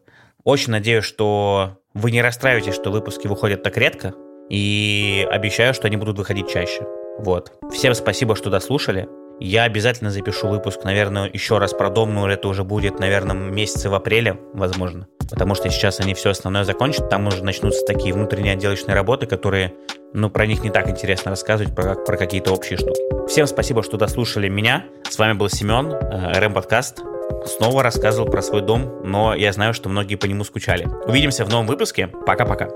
Очень 0.44 0.72
надеюсь, 0.72 1.04
что 1.04 1.78
вы 1.94 2.10
не 2.10 2.20
расстраиваетесь, 2.20 2.74
что 2.74 2.90
выпуски 2.90 3.26
выходят 3.28 3.62
так 3.62 3.76
редко, 3.76 4.14
и 4.50 5.26
обещаю, 5.30 5.72
что 5.72 5.86
они 5.86 5.96
будут 5.96 6.18
выходить 6.18 6.50
чаще. 6.50 6.86
Вот. 7.18 7.52
Всем 7.72 7.94
спасибо, 7.94 8.36
что 8.36 8.50
дослушали. 8.50 9.08
Я 9.40 9.64
обязательно 9.64 10.10
запишу 10.10 10.48
выпуск, 10.48 10.84
наверное, 10.84 11.28
еще 11.32 11.58
раз 11.58 11.72
про 11.72 11.90
дом, 11.90 12.14
но 12.14 12.30
это 12.30 12.48
уже 12.48 12.64
будет, 12.64 12.98
наверное, 12.98 13.34
месяце 13.34 13.88
в 13.88 13.94
апреле, 13.94 14.38
возможно. 14.54 15.08
Потому 15.30 15.54
что 15.54 15.70
сейчас 15.70 16.00
они 16.00 16.14
все 16.14 16.30
основное 16.30 16.64
закончат, 16.64 17.08
там 17.08 17.26
уже 17.26 17.42
начнутся 17.44 17.84
такие 17.86 18.14
внутренние 18.14 18.54
отделочные 18.54 18.94
работы, 18.94 19.26
которые, 19.26 19.74
ну, 20.12 20.30
про 20.30 20.46
них 20.46 20.62
не 20.62 20.70
так 20.70 20.88
интересно 20.88 21.30
рассказывать, 21.30 21.74
про, 21.74 21.94
про 21.94 22.16
какие-то 22.16 22.52
общие 22.52 22.76
штуки. 22.76 23.00
Всем 23.28 23.46
спасибо, 23.46 23.82
что 23.82 23.96
дослушали 23.96 24.48
меня. 24.48 24.84
С 25.08 25.18
вами 25.18 25.32
был 25.32 25.48
Семен, 25.48 25.92
э, 25.92 26.38
РМ 26.38 26.54
Подкаст. 26.54 27.02
Снова 27.46 27.82
рассказывал 27.82 28.30
про 28.30 28.42
свой 28.42 28.62
дом, 28.62 29.00
но 29.04 29.34
я 29.34 29.52
знаю, 29.52 29.74
что 29.74 29.88
многие 29.88 30.16
по 30.16 30.26
нему 30.26 30.44
скучали. 30.44 30.86
Увидимся 31.06 31.44
в 31.44 31.48
новом 31.48 31.66
выпуске. 31.66 32.08
Пока-пока. 32.26 32.68